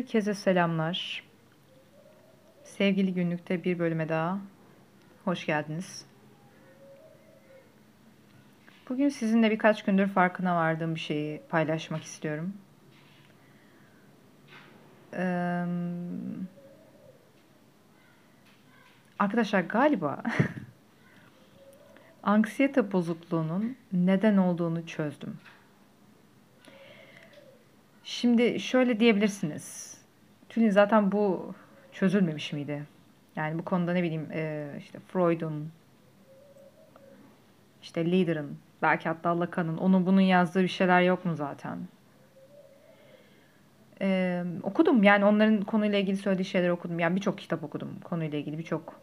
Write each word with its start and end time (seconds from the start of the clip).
Herkese 0.00 0.34
selamlar. 0.34 1.22
Sevgili 2.64 3.14
günlükte 3.14 3.64
bir 3.64 3.78
bölüme 3.78 4.08
daha 4.08 4.38
hoş 5.24 5.46
geldiniz. 5.46 6.04
Bugün 8.88 9.08
sizinle 9.08 9.50
birkaç 9.50 9.84
gündür 9.84 10.06
farkına 10.06 10.56
vardığım 10.56 10.94
bir 10.94 11.00
şeyi 11.00 11.40
paylaşmak 11.48 12.02
istiyorum. 12.02 12.52
Ee, 15.14 15.64
arkadaşlar 19.18 19.60
galiba 19.60 20.22
anksiyete 22.22 22.92
bozukluğunun 22.92 23.76
neden 23.92 24.36
olduğunu 24.36 24.86
çözdüm. 24.86 25.38
Şimdi 28.04 28.60
şöyle 28.60 29.00
diyebilirsiniz. 29.00 29.89
Tülin 30.50 30.70
zaten 30.70 31.12
bu 31.12 31.54
çözülmemiş 31.92 32.52
miydi? 32.52 32.84
Yani 33.36 33.58
bu 33.58 33.64
konuda 33.64 33.92
ne 33.92 34.02
bileyim 34.02 34.28
e, 34.32 34.68
işte 34.78 34.98
Freud'un 35.12 35.70
işte 37.82 38.12
Leader'ın 38.12 38.58
belki 38.82 39.08
hatta 39.08 39.40
Lacan'ın 39.40 39.76
onun 39.76 40.06
bunun 40.06 40.20
yazdığı 40.20 40.62
bir 40.62 40.68
şeyler 40.68 41.02
yok 41.02 41.24
mu 41.24 41.36
zaten? 41.36 41.78
Ee, 44.02 44.44
okudum 44.62 45.02
yani 45.02 45.24
onların 45.24 45.60
konuyla 45.60 45.98
ilgili 45.98 46.16
söylediği 46.16 46.44
şeyleri 46.44 46.72
okudum. 46.72 46.98
Yani 46.98 47.16
birçok 47.16 47.38
kitap 47.38 47.64
okudum 47.64 48.00
konuyla 48.04 48.38
ilgili 48.38 48.58
birçok 48.58 48.94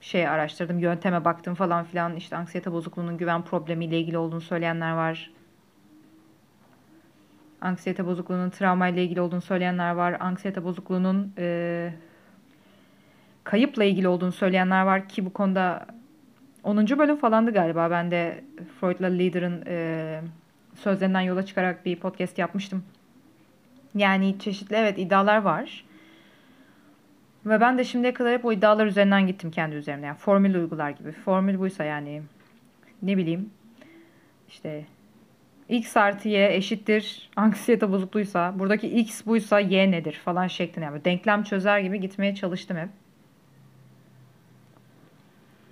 şey 0.00 0.28
araştırdım, 0.28 0.78
yönteme 0.78 1.24
baktım 1.24 1.54
falan 1.54 1.84
filan. 1.84 2.16
İşte 2.16 2.36
anksiyete 2.36 2.72
bozukluğunun 2.72 3.16
güven 3.16 3.42
problemiyle 3.42 4.00
ilgili 4.00 4.18
olduğunu 4.18 4.40
söyleyenler 4.40 4.92
var. 4.92 5.30
Anksiyete 7.64 8.06
bozukluğunun 8.06 8.50
travmayla 8.50 9.02
ilgili 9.02 9.20
olduğunu 9.20 9.40
söyleyenler 9.40 9.90
var. 9.90 10.16
Anksiyete 10.20 10.64
bozukluğunun 10.64 11.32
e, 11.38 11.92
kayıpla 13.44 13.84
ilgili 13.84 14.08
olduğunu 14.08 14.32
söyleyenler 14.32 14.82
var 14.82 15.08
ki 15.08 15.24
bu 15.24 15.32
konuda 15.32 15.86
10. 16.62 16.86
bölüm 16.86 17.16
falandı 17.16 17.52
galiba. 17.52 17.90
Ben 17.90 18.10
de 18.10 18.44
Freud'la 18.80 19.06
Leader'ın 19.06 19.64
e, 19.66 20.20
sözlerinden 20.74 21.20
yola 21.20 21.46
çıkarak 21.46 21.86
bir 21.86 21.96
podcast 21.96 22.38
yapmıştım. 22.38 22.84
Yani 23.94 24.38
çeşitli 24.38 24.76
evet 24.76 24.98
iddialar 24.98 25.36
var. 25.36 25.84
Ve 27.46 27.60
ben 27.60 27.78
de 27.78 27.84
şimdiye 27.84 28.14
kadar 28.14 28.32
hep 28.32 28.44
o 28.44 28.52
iddialar 28.52 28.86
üzerinden 28.86 29.26
gittim 29.26 29.50
kendi 29.50 29.76
üzerimde. 29.76 30.06
Yani 30.06 30.18
formül 30.18 30.54
uygular 30.54 30.90
gibi. 30.90 31.12
Formül 31.12 31.58
buysa 31.58 31.84
yani 31.84 32.22
ne 33.02 33.16
bileyim 33.16 33.50
işte 34.48 34.84
x 35.68 35.96
artı 35.96 36.28
y 36.28 36.54
eşittir 36.54 37.30
anksiyete 37.36 37.90
bozukluysa 37.90 38.58
buradaki 38.58 38.88
x 38.88 39.26
buysa 39.26 39.60
y 39.60 39.90
nedir 39.90 40.12
falan 40.12 40.46
şeklinde 40.46 40.84
yani 40.84 41.04
denklem 41.04 41.42
çözer 41.42 41.78
gibi 41.78 42.00
gitmeye 42.00 42.34
çalıştım 42.34 42.76
hep. 42.76 42.88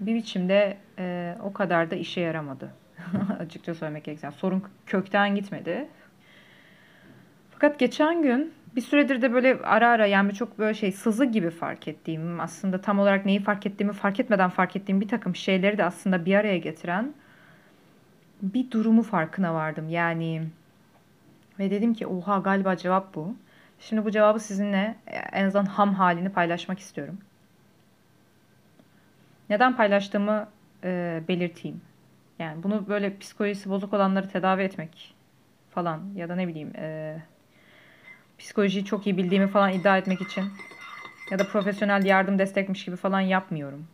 Bir 0.00 0.14
biçimde 0.14 0.76
e, 0.98 1.36
o 1.42 1.52
kadar 1.52 1.90
da 1.90 1.96
işe 1.96 2.20
yaramadı. 2.20 2.70
Açıkça 3.38 3.74
söylemek 3.74 4.04
gerekirse. 4.04 4.26
Yani 4.26 4.36
sorun 4.36 4.62
kökten 4.86 5.34
gitmedi. 5.34 5.88
Fakat 7.50 7.78
geçen 7.78 8.22
gün 8.22 8.52
bir 8.77 8.80
süredir 8.80 9.22
de 9.22 9.32
böyle 9.32 9.58
ara 9.64 9.88
ara 9.88 10.06
yani 10.06 10.34
çok 10.34 10.58
böyle 10.58 10.74
şey 10.74 10.92
sızı 10.92 11.24
gibi 11.24 11.50
fark 11.50 11.88
ettiğim 11.88 12.40
aslında 12.40 12.80
tam 12.80 12.98
olarak 12.98 13.27
neyi 13.27 13.40
fark 13.40 13.66
ettiğimi 13.66 13.92
fark 13.92 14.20
etmeden 14.20 14.50
fark 14.50 14.77
ettiğim 14.77 15.00
bir 15.00 15.08
takım 15.08 15.36
şeyleri 15.36 15.78
de 15.78 15.84
aslında 15.84 16.24
bir 16.24 16.34
araya 16.34 16.58
getiren 16.58 17.14
bir 18.42 18.70
durumu 18.70 19.02
farkına 19.02 19.54
vardım. 19.54 19.88
Yani 19.88 20.42
ve 21.58 21.70
dedim 21.70 21.94
ki 21.94 22.06
oha 22.06 22.39
galiba 22.39 22.77
cevap 22.77 23.14
bu. 23.14 23.36
Şimdi 23.80 24.05
bu 24.05 24.11
cevabı 24.11 24.40
sizinle 24.40 24.96
en 25.33 25.44
azından 25.44 25.64
ham 25.67 25.94
halini 25.94 26.28
paylaşmak 26.28 26.78
istiyorum. 26.78 27.18
Neden 29.50 29.77
paylaştığımı 29.77 30.48
e, 30.84 31.22
belirteyim. 31.28 31.80
Yani 32.39 32.62
bunu 32.62 32.89
böyle 32.89 33.18
psikolojisi 33.18 33.70
bozuk 33.70 33.94
olanları 33.94 34.28
tedavi 34.28 34.62
etmek 34.62 35.14
falan 35.70 36.02
ya 36.14 36.28
da 36.28 36.34
ne 36.34 36.48
bileyim 36.48 36.72
e, 36.77 37.18
psikolojiyi 38.38 38.84
çok 38.84 39.06
iyi 39.06 39.17
bildiğimi 39.17 39.48
falan 39.48 39.72
iddia 39.72 39.98
etmek 39.98 40.20
için 40.20 40.44
ya 41.30 41.38
da 41.38 41.44
profesyonel 41.48 42.05
yardım 42.05 42.38
destekmiş 42.38 42.84
gibi 42.84 42.96
falan 42.96 43.20
yapmıyorum. 43.20 43.86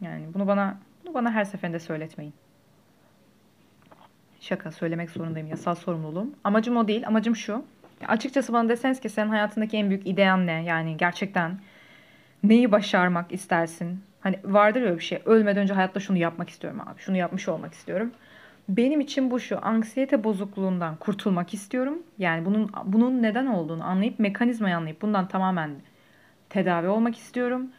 Yani 0.00 0.34
bunu 0.34 0.46
bana 0.46 0.78
bunu 1.04 1.14
bana 1.14 1.32
her 1.32 1.44
seferinde 1.44 1.78
söyletmeyin. 1.78 2.34
Şaka 4.48 4.72
söylemek 4.72 5.10
zorundayım. 5.10 5.48
Yasal 5.48 5.74
sorumluluğum. 5.74 6.30
Amacım 6.44 6.76
o 6.76 6.88
değil. 6.88 7.06
Amacım 7.06 7.36
şu. 7.36 7.64
Açıkçası 8.08 8.52
bana 8.52 8.68
deseniz 8.68 9.00
ki 9.00 9.08
senin 9.08 9.28
hayatındaki 9.28 9.76
en 9.76 9.90
büyük 9.90 10.06
idean 10.06 10.46
ne? 10.46 10.64
Yani 10.64 10.96
gerçekten 10.96 11.58
neyi 12.42 12.72
başarmak 12.72 13.32
istersin? 13.32 14.00
Hani 14.20 14.38
vardır 14.44 14.82
öyle 14.82 14.96
bir 14.96 15.02
şey. 15.02 15.22
Ölmeden 15.24 15.62
önce 15.62 15.74
hayatta 15.74 16.00
şunu 16.00 16.16
yapmak 16.16 16.50
istiyorum 16.50 16.80
abi. 16.80 17.00
Şunu 17.00 17.16
yapmış 17.16 17.48
olmak 17.48 17.74
istiyorum. 17.74 18.10
Benim 18.68 19.00
için 19.00 19.30
bu 19.30 19.40
şu. 19.40 19.66
Anksiyete 19.66 20.24
bozukluğundan 20.24 20.96
kurtulmak 20.96 21.54
istiyorum. 21.54 21.98
Yani 22.18 22.44
bunun 22.44 22.70
bunun 22.84 23.22
neden 23.22 23.46
olduğunu 23.46 23.84
anlayıp 23.84 24.18
mekanizmayı 24.18 24.76
anlayıp 24.76 25.02
bundan 25.02 25.28
tamamen 25.28 25.70
tedavi 26.50 26.88
olmak 26.88 27.16
istiyorum. 27.16 27.70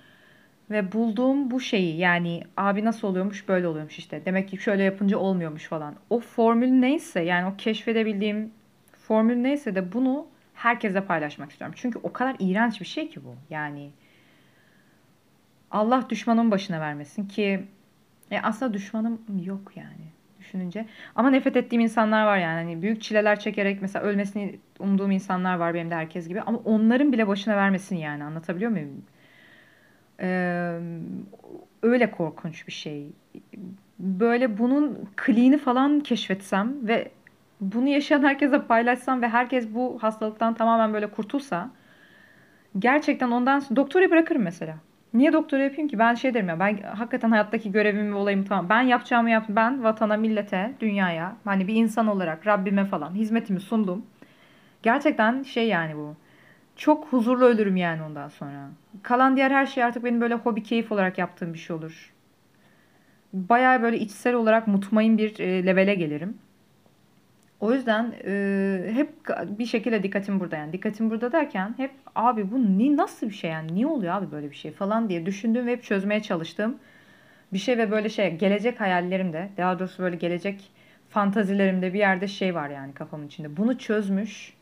Ve 0.69 0.91
bulduğum 0.91 1.51
bu 1.51 1.59
şeyi 1.59 1.97
yani 1.97 2.43
abi 2.57 2.85
nasıl 2.85 3.07
oluyormuş 3.07 3.47
böyle 3.47 3.67
oluyormuş 3.67 3.99
işte. 3.99 4.25
Demek 4.25 4.49
ki 4.49 4.57
şöyle 4.57 4.83
yapınca 4.83 5.17
olmuyormuş 5.17 5.67
falan. 5.67 5.95
O 6.09 6.19
formül 6.19 6.69
neyse 6.69 7.19
yani 7.21 7.47
o 7.53 7.57
keşfedebildiğim 7.57 8.51
formül 8.99 9.35
neyse 9.35 9.75
de 9.75 9.93
bunu 9.93 10.27
herkese 10.53 11.01
paylaşmak 11.01 11.51
istiyorum. 11.51 11.75
Çünkü 11.79 11.99
o 12.03 12.13
kadar 12.13 12.35
iğrenç 12.39 12.81
bir 12.81 12.85
şey 12.85 13.09
ki 13.09 13.23
bu. 13.25 13.35
Yani 13.49 13.89
Allah 15.71 16.05
düşmanın 16.09 16.51
başına 16.51 16.79
vermesin 16.79 17.27
ki 17.27 17.65
e 18.31 18.39
aslında 18.39 18.73
düşmanım 18.73 19.21
yok 19.45 19.71
yani 19.75 20.09
düşününce. 20.39 20.85
Ama 21.15 21.29
nefret 21.29 21.55
ettiğim 21.55 21.81
insanlar 21.81 22.25
var 22.25 22.37
yani. 22.37 22.63
Hani 22.63 22.81
büyük 22.81 23.01
çileler 23.01 23.39
çekerek 23.39 23.81
mesela 23.81 24.05
ölmesini 24.05 24.59
umduğum 24.79 25.11
insanlar 25.11 25.55
var 25.55 25.73
benim 25.73 25.91
de 25.91 25.95
herkes 25.95 26.27
gibi. 26.27 26.41
Ama 26.41 26.57
onların 26.57 27.11
bile 27.13 27.27
başına 27.27 27.55
vermesin 27.55 27.95
yani 27.95 28.23
anlatabiliyor 28.23 28.71
muyum? 28.71 29.03
Öyle 31.83 32.11
korkunç 32.11 32.67
bir 32.67 32.71
şey. 32.71 33.07
Böyle 33.99 34.57
bunun 34.57 35.09
kliğini 35.15 35.57
falan 35.57 35.99
keşfetsem 35.99 36.87
ve 36.87 37.11
bunu 37.61 37.87
yaşayan 37.87 38.23
herkese 38.23 38.61
paylaşsam 38.61 39.21
ve 39.21 39.29
herkes 39.29 39.73
bu 39.73 39.97
hastalıktan 40.01 40.53
tamamen 40.53 40.93
böyle 40.93 41.07
kurtulsa 41.07 41.69
gerçekten 42.79 43.31
ondan 43.31 43.63
doktora 43.75 44.11
bırakırım 44.11 44.41
mesela. 44.41 44.75
Niye 45.13 45.33
doktora 45.33 45.63
yapayım 45.63 45.87
ki? 45.87 45.99
Ben 45.99 46.13
şey 46.13 46.33
derim 46.33 46.47
ya 46.49 46.59
ben 46.59 46.77
hakikaten 46.77 47.29
hayattaki 47.29 47.71
görevimi 47.71 48.11
ve 48.11 48.15
olayımı 48.15 48.45
tamam. 48.45 48.69
Ben 48.69 48.81
yapacağımı 48.81 49.29
yaptım. 49.29 49.55
Ben 49.55 49.83
vatana, 49.83 50.17
millete, 50.17 50.73
dünyaya 50.79 51.35
hani 51.43 51.67
bir 51.67 51.75
insan 51.75 52.07
olarak 52.07 52.47
Rabbime 52.47 52.85
falan 52.85 53.15
hizmetimi 53.15 53.59
sundum. 53.59 54.05
Gerçekten 54.83 55.43
şey 55.43 55.67
yani 55.67 55.95
bu 55.95 56.15
çok 56.79 57.07
huzurlu 57.07 57.45
ölürüm 57.45 57.77
yani 57.77 58.03
ondan 58.03 58.27
sonra. 58.27 58.69
Kalan 59.03 59.35
diğer 59.35 59.51
her 59.51 59.65
şey 59.65 59.83
artık 59.83 60.03
benim 60.03 60.21
böyle 60.21 60.33
hobi 60.33 60.63
keyif 60.63 60.91
olarak 60.91 61.17
yaptığım 61.17 61.53
bir 61.53 61.59
şey 61.59 61.75
olur. 61.75 62.13
Baya 63.33 63.81
böyle 63.81 63.99
içsel 63.99 64.33
olarak 64.33 64.67
mutmain 64.67 65.17
bir 65.17 65.39
e, 65.39 65.65
levele 65.65 65.95
gelirim. 65.95 66.37
O 67.59 67.73
yüzden 67.73 68.13
e, 68.25 68.91
hep 68.93 69.09
bir 69.59 69.65
şekilde 69.65 70.03
dikkatim 70.03 70.39
burada 70.39 70.55
yani. 70.55 70.73
Dikkatim 70.73 71.09
burada 71.09 71.31
derken 71.31 71.73
hep 71.77 71.91
abi 72.15 72.51
bu 72.51 72.77
ni 72.77 72.97
nasıl 72.97 73.29
bir 73.29 73.33
şey 73.33 73.51
yani? 73.51 73.75
Niye 73.75 73.87
oluyor 73.87 74.13
abi 74.13 74.31
böyle 74.31 74.51
bir 74.51 74.55
şey 74.55 74.71
falan 74.71 75.09
diye 75.09 75.25
düşündüğüm 75.25 75.67
ve 75.67 75.71
hep 75.71 75.83
çözmeye 75.83 76.21
çalıştığım 76.21 76.77
bir 77.53 77.59
şey 77.59 77.77
ve 77.77 77.91
böyle 77.91 78.09
şey 78.09 78.35
gelecek 78.37 78.81
hayallerimde 78.81 79.49
daha 79.57 79.79
doğrusu 79.79 80.03
böyle 80.03 80.15
gelecek 80.15 80.71
fantazilerimde 81.09 81.93
bir 81.93 81.99
yerde 81.99 82.27
şey 82.27 82.55
var 82.55 82.69
yani 82.69 82.93
kafamın 82.93 83.27
içinde. 83.27 83.57
Bunu 83.57 83.77
çözmüş 83.77 84.58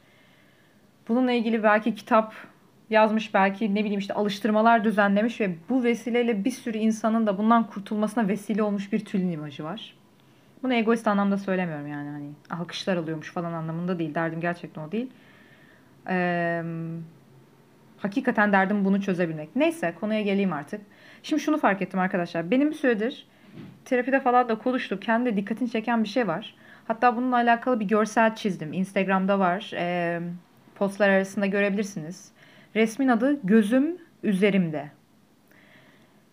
Bununla 1.08 1.32
ilgili 1.32 1.64
belki 1.64 1.96
kitap 1.96 2.34
yazmış, 2.90 3.34
belki 3.34 3.76
ne 3.76 3.80
bileyim 3.80 4.00
işte 4.00 4.14
alıştırmalar 4.14 4.84
düzenlemiş 4.84 5.42
ve 5.42 5.56
bu 5.70 5.84
vesileyle 5.84 6.46
bir 6.46 6.52
sürü 6.52 6.78
insanın 6.78 7.28
da 7.28 7.38
bundan 7.38 7.68
kurtulmasına 7.68 8.28
vesile 8.28 8.64
olmuş 8.64 8.94
bir 8.94 9.06
tülin 9.06 9.32
imajı 9.32 9.64
var. 9.64 9.98
Bunu 10.64 10.74
egoist 10.74 11.08
anlamda 11.08 11.38
söylemiyorum 11.38 11.88
yani 11.88 12.10
hani 12.10 12.30
alkışlar 12.50 12.98
alıyormuş 12.98 13.32
falan 13.32 13.54
anlamında 13.54 14.00
değil. 14.00 14.16
Derdim 14.16 14.42
gerçekten 14.42 14.82
o 14.82 14.92
değil. 14.92 15.12
Ee, 16.10 16.64
hakikaten 17.98 18.52
derdim 18.52 18.86
bunu 18.86 19.02
çözebilmek. 19.02 19.56
Neyse 19.56 19.94
konuya 20.00 20.22
geleyim 20.22 20.54
artık. 20.54 20.82
Şimdi 21.24 21.42
şunu 21.42 21.58
fark 21.58 21.82
ettim 21.82 22.00
arkadaşlar. 22.00 22.52
Benim 22.52 22.70
bir 22.70 22.76
süredir 22.76 23.28
terapide 23.86 24.20
falan 24.20 24.50
da 24.50 24.58
konuştuk. 24.58 25.02
Kendi 25.02 25.38
dikkatini 25.38 25.70
çeken 25.70 26.04
bir 26.04 26.10
şey 26.10 26.28
var. 26.28 26.56
Hatta 26.88 27.16
bununla 27.16 27.36
alakalı 27.36 27.80
bir 27.80 27.86
görsel 27.86 28.36
çizdim. 28.36 28.74
Instagram'da 28.74 29.40
var. 29.40 29.72
Ee, 29.74 30.22
postlar 30.78 31.10
arasında 31.10 31.46
görebilirsiniz. 31.46 32.32
Resmin 32.76 33.08
adı 33.08 33.40
Gözüm 33.44 33.98
Üzerimde. 34.24 34.92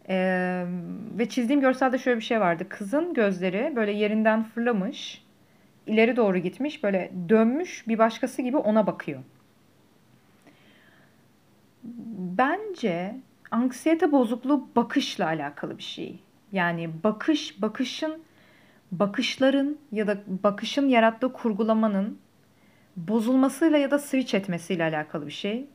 Ee, 0.09 0.65
ve 1.19 1.29
çizdiğim 1.29 1.61
görselde 1.61 1.99
şöyle 1.99 2.17
bir 2.17 2.25
şey 2.25 2.41
vardı. 2.41 2.67
Kızın 2.69 3.15
gözleri 3.15 3.73
böyle 3.77 3.93
yerinden 3.93 4.45
fırlamış, 4.45 5.25
ileri 5.87 6.17
doğru 6.17 6.39
gitmiş, 6.39 6.85
böyle 6.85 7.13
dönmüş 7.29 7.89
bir 7.89 7.99
başkası 7.99 8.43
gibi 8.43 8.57
ona 8.57 8.87
bakıyor. 8.87 9.21
bence 12.39 13.17
anksiyete 13.51 14.13
bozukluğu 14.13 14.69
bakışla 14.77 15.27
alakalı 15.27 15.79
bir 15.79 15.83
şey. 15.83 16.19
Yani 16.53 16.91
bakış, 17.05 17.63
bakışın, 17.63 18.23
bakışların 18.93 19.77
ya 19.93 20.07
da 20.07 20.19
bakışın 20.27 20.89
yarattığı 20.89 21.33
kurgulamanın 21.33 22.19
bozulmasıyla 22.97 23.79
ya 23.79 23.91
da 23.91 23.99
switch 23.99 24.35
etmesiyle 24.35 24.85
alakalı 24.85 25.27
bir 25.27 25.33
şey. 25.33 25.67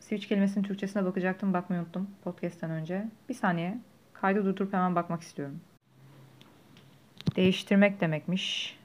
Switch 0.00 0.28
kelimesinin 0.28 0.64
Türkçesine 0.64 1.04
bakacaktım, 1.04 1.52
bakmayı 1.52 1.82
unuttum 1.82 2.10
podcast'ten 2.24 2.70
önce. 2.70 3.08
Bir 3.28 3.34
saniye. 3.34 3.78
Kaydı 4.12 4.44
durdurup 4.44 4.72
hemen 4.72 4.94
bakmak 4.94 5.22
istiyorum. 5.22 5.60
Değiştirmek 7.36 8.00
demekmiş. 8.00 8.78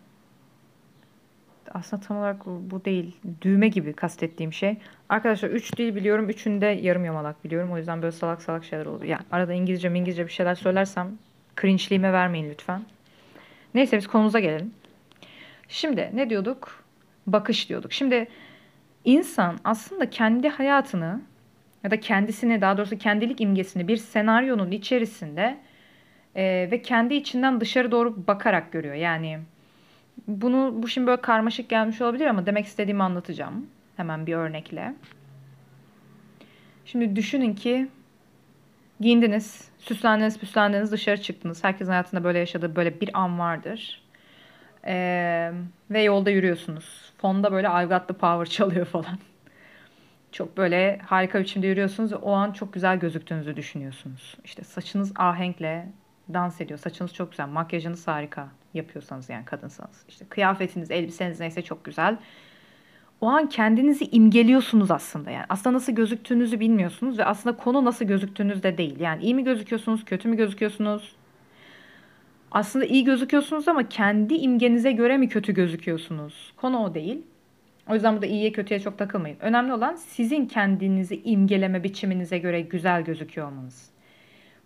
Aslında 1.74 2.04
tam 2.04 2.18
olarak 2.18 2.46
bu 2.46 2.86
değil. 2.86 3.18
Düğme 3.42 3.68
gibi 3.68 3.94
kastettiğim 3.94 4.54
şey. 4.54 4.78
Arkadaşlar 5.10 5.50
3 5.50 5.78
dil 5.78 5.96
biliyorum. 5.96 6.30
Üçünde 6.30 6.66
yarım 6.66 7.06
yamalak 7.06 7.44
biliyorum. 7.44 7.72
O 7.72 7.78
yüzden 7.78 8.02
böyle 8.02 8.12
salak 8.12 8.42
salak 8.42 8.66
şeyler 8.66 8.86
oluyor. 8.86 9.04
Yani 9.04 9.22
arada 9.32 9.54
İngilizce 9.54 9.88
İngilizce 9.88 10.28
bir 10.28 10.32
şeyler 10.32 10.56
söylersem 10.56 11.18
cringe'liğime 11.62 12.14
vermeyin 12.14 12.50
lütfen. 12.50 12.82
Neyse 13.74 13.98
biz 13.98 14.08
konumuza 14.08 14.40
gelelim. 14.40 14.74
Şimdi 15.68 16.12
ne 16.14 16.30
diyorduk? 16.30 16.87
Bakış 17.28 17.70
diyorduk. 17.70 17.94
Şimdi 17.94 18.28
insan 19.06 19.58
aslında 19.64 20.10
kendi 20.10 20.50
hayatını 20.50 21.22
ya 21.84 21.92
da 21.92 22.00
kendisini 22.00 22.62
daha 22.62 22.78
doğrusu 22.78 22.98
kendilik 22.98 23.42
imgesini 23.42 23.88
bir 23.88 23.98
senaryonun 23.98 24.72
içerisinde 24.72 25.58
e, 26.36 26.68
ve 26.72 26.82
kendi 26.82 27.14
içinden 27.14 27.62
dışarı 27.62 27.92
doğru 27.92 28.28
bakarak 28.28 28.72
görüyor. 28.72 28.96
Yani 28.96 29.40
bunu 30.28 30.74
bu 30.76 30.88
şimdi 30.88 31.08
böyle 31.08 31.22
karmaşık 31.22 31.70
gelmiş 31.70 32.02
olabilir 32.02 32.26
ama 32.26 32.46
demek 32.46 32.66
istediğimi 32.66 33.04
anlatacağım. 33.04 33.68
Hemen 33.98 34.28
bir 34.28 34.34
örnekle. 34.34 34.94
Şimdi 36.86 37.16
düşünün 37.16 37.54
ki 37.54 37.88
giyindiniz, 39.00 39.70
süslendiniz, 39.80 40.40
püslendiniz, 40.40 40.92
dışarı 40.92 41.22
çıktınız. 41.22 41.64
Herkesin 41.64 41.92
hayatında 41.92 42.24
böyle 42.24 42.40
yaşadığı 42.40 42.76
böyle 42.76 43.02
bir 43.02 43.10
an 43.14 43.40
vardır. 43.40 44.02
Ee, 44.86 45.52
ve 45.92 46.02
yolda 46.02 46.30
yürüyorsunuz. 46.30 47.14
Fonda 47.18 47.52
böyle 47.52 47.68
I've 47.68 47.86
Got 47.86 48.08
The 48.08 48.14
Power 48.14 48.46
çalıyor 48.56 48.86
falan. 48.86 49.20
Çok 50.32 50.58
böyle 50.58 51.00
harika 51.06 51.40
biçimde 51.40 51.68
yürüyorsunuz 51.68 52.12
ve 52.12 52.16
o 52.16 52.32
an 52.32 52.52
çok 52.52 52.74
güzel 52.74 53.00
gözüktüğünüzü 53.00 53.56
düşünüyorsunuz. 53.56 54.38
İşte 54.44 54.64
saçınız 54.64 55.14
ahenkle 55.16 55.88
dans 56.34 56.62
ediyor. 56.62 56.80
Saçınız 56.80 57.14
çok 57.14 57.32
güzel. 57.32 57.48
Makyajınız 57.48 58.08
harika 58.08 58.48
yapıyorsanız 58.74 59.30
yani 59.30 59.46
kadınsanız. 59.46 60.06
İşte 60.10 60.26
kıyafetiniz, 60.26 60.92
elbiseniz 60.92 61.40
neyse 61.40 61.62
çok 61.62 61.86
güzel. 61.86 62.18
O 63.22 63.28
an 63.28 63.50
kendinizi 63.50 64.06
imgeliyorsunuz 64.06 64.92
aslında 64.92 65.32
yani. 65.32 65.46
Aslında 65.50 65.76
nasıl 65.76 65.94
gözüktüğünüzü 65.94 66.60
bilmiyorsunuz 66.60 67.20
ve 67.20 67.26
aslında 67.26 67.58
konu 67.58 67.86
nasıl 67.86 68.06
gözüktüğünüz 68.06 68.64
de 68.64 68.78
değil. 68.78 69.00
Yani 69.00 69.24
iyi 69.24 69.36
mi 69.36 69.44
gözüküyorsunuz, 69.44 70.06
kötü 70.06 70.30
mü 70.30 70.38
gözüküyorsunuz? 70.38 71.16
Aslında 72.52 72.86
iyi 72.86 73.04
gözüküyorsunuz 73.04 73.68
ama 73.68 73.90
kendi 73.90 74.34
imgenize 74.34 74.92
göre 74.92 75.18
mi 75.18 75.30
kötü 75.30 75.54
gözüküyorsunuz? 75.54 76.54
Konu 76.58 76.84
o 76.84 76.94
değil. 76.94 77.22
O 77.90 77.94
yüzden 77.94 78.14
burada 78.14 78.26
iyiye 78.26 78.52
kötüye 78.52 78.80
çok 78.80 78.98
takılmayın. 78.98 79.38
Önemli 79.40 79.74
olan 79.74 79.96
sizin 79.96 80.46
kendinizi 80.46 81.22
imgeleme 81.24 81.84
biçiminize 81.84 82.38
göre 82.38 82.62
güzel 82.62 83.02
gözüküyor 83.02 83.48
olmanız. 83.48 83.90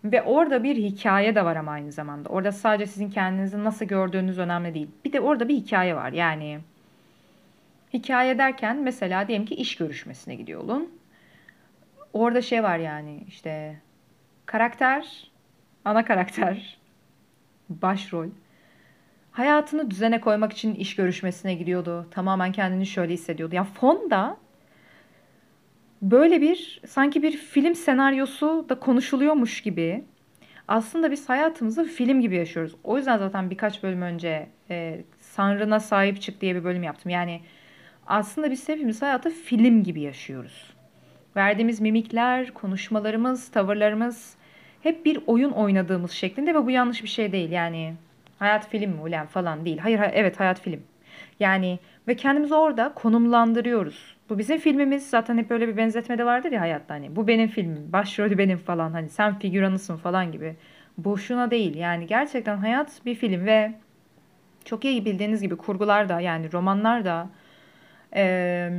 Ve 0.04 0.22
orada 0.22 0.64
bir 0.64 0.76
hikaye 0.76 1.36
de 1.36 1.46
var 1.46 1.56
ama 1.56 1.72
aynı 1.72 1.92
zamanda. 1.92 2.30
Orada 2.30 2.52
sadece 2.52 2.86
sizin 2.92 3.10
kendinizi 3.10 3.64
nasıl 3.64 3.86
gördüğünüz 3.86 4.40
önemli 4.40 4.74
değil. 4.74 4.88
Bir 5.06 5.14
de 5.14 5.20
orada 5.20 5.48
bir 5.48 5.56
hikaye 5.56 5.96
var. 5.96 6.12
Yani 6.12 6.60
hikaye 7.94 8.38
derken 8.38 8.78
mesela 8.78 9.28
diyelim 9.28 9.46
ki 9.46 9.56
iş 9.56 9.76
görüşmesine 9.76 10.36
gidiyor 10.36 10.62
olun. 10.62 10.92
Orada 12.14 12.42
şey 12.42 12.64
var 12.64 12.78
yani 12.78 13.24
işte 13.28 13.80
karakter, 14.46 15.32
ana 15.86 16.06
karakter, 16.06 16.78
başrol 17.82 18.28
hayatını 19.32 19.92
düzene 19.92 20.22
koymak 20.22 20.54
için 20.54 20.76
iş 20.76 20.96
görüşmesine 20.96 21.54
gidiyordu. 21.54 22.08
Tamamen 22.12 22.52
kendini 22.52 22.86
şöyle 22.86 23.14
hissediyordu. 23.14 23.56
Ya 23.56 23.64
fonda 23.64 24.38
böyle 26.02 26.42
bir 26.42 26.82
sanki 26.88 27.24
bir 27.24 27.32
film 27.32 27.76
senaryosu 27.76 28.66
da 28.70 28.80
konuşuluyormuş 28.80 29.62
gibi 29.62 30.04
aslında 30.68 31.12
biz 31.12 31.30
hayatımızı 31.30 31.84
film 31.84 32.22
gibi 32.22 32.36
yaşıyoruz. 32.36 32.76
O 32.84 32.98
yüzden 32.98 33.18
zaten 33.18 33.50
birkaç 33.50 33.84
bölüm 33.84 34.02
önce 34.02 34.48
e, 34.70 35.04
Sanrına 35.20 35.80
sahip 35.80 36.22
çık 36.22 36.42
diye 36.42 36.56
bir 36.56 36.64
bölüm 36.64 36.84
yaptım. 36.84 37.12
Yani 37.12 37.42
aslında 38.08 38.52
biz 38.52 38.70
hepimiz 38.70 39.02
hayatı 39.02 39.30
film 39.30 39.84
gibi 39.84 40.02
yaşıyoruz. 40.02 40.74
Verdiğimiz 41.36 41.82
mimikler, 41.82 42.54
konuşmalarımız, 42.54 43.52
tavırlarımız 43.52 44.36
hep 44.84 45.06
bir 45.06 45.20
oyun 45.28 45.52
oynadığımız 45.52 46.12
şeklinde 46.12 46.56
ve 46.56 46.66
bu 46.66 46.72
yanlış 46.72 47.04
bir 47.04 47.08
şey 47.08 47.32
değil. 47.32 47.52
Yani 47.52 47.94
hayat 48.40 48.70
film 48.70 48.92
mi 48.92 49.02
ulan 49.02 49.28
falan 49.28 49.66
değil. 49.66 49.78
Hayır, 49.78 49.98
hayır 50.00 50.14
evet 50.16 50.40
hayat 50.40 50.62
film. 50.62 50.84
Yani 51.40 51.80
ve 52.08 52.16
kendimizi 52.16 52.56
orada 52.56 52.94
konumlandırıyoruz. 52.96 54.16
Bu 54.30 54.38
bizim 54.38 54.58
filmimiz. 54.58 55.10
Zaten 55.10 55.38
hep 55.38 55.50
böyle 55.50 55.68
bir 55.68 55.78
benzetme 55.78 56.18
de 56.18 56.26
vardır 56.26 56.52
ya 56.52 56.62
hayatta 56.62 56.94
hani. 56.94 57.16
Bu 57.16 57.28
benim 57.28 57.48
filmim. 57.48 57.90
Başrolü 57.94 58.38
benim 58.38 58.58
falan. 58.58 58.92
Hani 58.92 59.10
sen 59.10 59.40
figüranısın 59.40 59.98
falan 59.98 60.32
gibi. 60.32 60.56
Boşuna 60.98 61.52
değil. 61.52 61.76
Yani 61.76 62.08
gerçekten 62.08 62.58
hayat 62.58 63.06
bir 63.06 63.16
film 63.16 63.46
ve 63.46 63.74
çok 64.66 64.86
iyi 64.86 65.06
bildiğiniz 65.06 65.42
gibi 65.42 65.56
kurgular 65.56 66.10
da 66.10 66.22
yani 66.22 66.54
romanlar 66.54 67.06
da 67.06 67.30
e, 68.16 68.70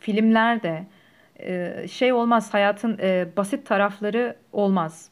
filmler 0.00 0.62
de 0.62 0.86
e, 1.38 1.84
şey 1.88 2.12
olmaz. 2.12 2.54
Hayatın 2.54 2.98
e, 3.02 3.28
basit 3.36 3.66
tarafları 3.66 4.36
olmaz. 4.52 5.10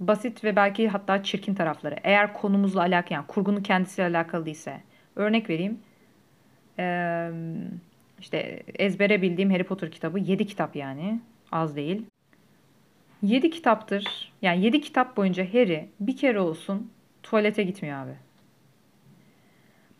Basit 0.00 0.44
ve 0.44 0.56
belki 0.56 0.88
hatta 0.88 1.22
çirkin 1.22 1.54
tarafları. 1.54 1.96
Eğer 2.04 2.32
konumuzla 2.32 2.80
alakalı 2.80 3.14
yani 3.14 3.26
kurgunun 3.26 3.62
kendisiyle 3.62 4.08
alakalı 4.08 4.46
değilse. 4.46 4.80
Örnek 5.16 5.50
vereyim. 5.50 5.78
Eee 6.78 7.30
işte 8.20 8.62
ezbere 8.78 9.22
bildiğim 9.22 9.50
Harry 9.50 9.64
Potter 9.64 9.90
kitabı 9.90 10.18
7 10.18 10.46
kitap 10.46 10.76
yani. 10.76 11.20
Az 11.52 11.76
değil. 11.76 12.06
7 13.22 13.50
kitaptır. 13.50 14.32
Yani 14.42 14.64
7 14.64 14.80
kitap 14.80 15.16
boyunca 15.16 15.44
Harry 15.54 15.88
bir 16.00 16.16
kere 16.16 16.40
olsun 16.40 16.90
tuvalete 17.22 17.62
gitmiyor 17.62 17.98
abi. 17.98 18.12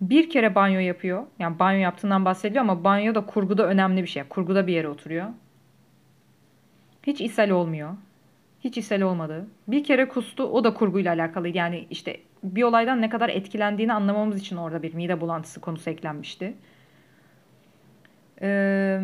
Bir 0.00 0.30
kere 0.30 0.54
banyo 0.54 0.80
yapıyor. 0.80 1.26
Yani 1.38 1.58
banyo 1.58 1.78
yaptığından 1.78 2.24
bahsediyor 2.24 2.64
ama 2.64 2.84
banyo 2.84 3.14
da 3.14 3.26
kurguda 3.26 3.66
önemli 3.66 4.02
bir 4.02 4.08
şey. 4.08 4.22
Kurguda 4.22 4.66
bir 4.66 4.72
yere 4.72 4.88
oturuyor. 4.88 5.26
Hiç 7.06 7.20
ishal 7.20 7.50
olmuyor. 7.50 7.94
Hiç 8.64 8.78
ishal 8.78 9.00
olmadı. 9.00 9.46
Bir 9.68 9.84
kere 9.84 10.08
kustu. 10.08 10.44
O 10.44 10.64
da 10.64 10.74
kurguyla 10.74 11.14
alakalı. 11.14 11.48
Yani 11.48 11.86
işte 11.90 12.20
bir 12.42 12.62
olaydan 12.62 13.02
ne 13.02 13.08
kadar 13.08 13.28
etkilendiğini 13.28 13.92
anlamamız 13.92 14.40
için 14.40 14.56
orada 14.56 14.82
bir 14.82 14.94
mide 14.94 15.20
bulantısı 15.20 15.60
konusu 15.60 15.90
eklenmişti. 15.90 16.54
Ee, 18.42 18.98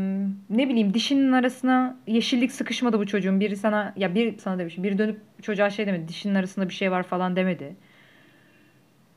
ne 0.50 0.68
bileyim 0.68 0.94
dişinin 0.94 1.32
arasına 1.32 1.97
yeşillik 2.06 2.52
sıkışmadı 2.52 2.99
bu 2.99 3.06
çocuğun. 3.06 3.40
Biri 3.40 3.56
sana 3.56 3.92
ya 3.97 4.14
bir 4.14 4.38
sana 4.38 4.59
demiş. 4.59 4.78
Biri 4.78 4.99
dönüp 4.99 5.21
çocuğa 5.42 5.71
şey 5.71 5.87
demedi. 5.87 6.09
Dişinin 6.09 6.35
arasında 6.35 6.68
bir 6.68 6.75
şey 6.75 6.90
var 6.90 7.02
falan 7.02 7.37
demedi. 7.37 7.76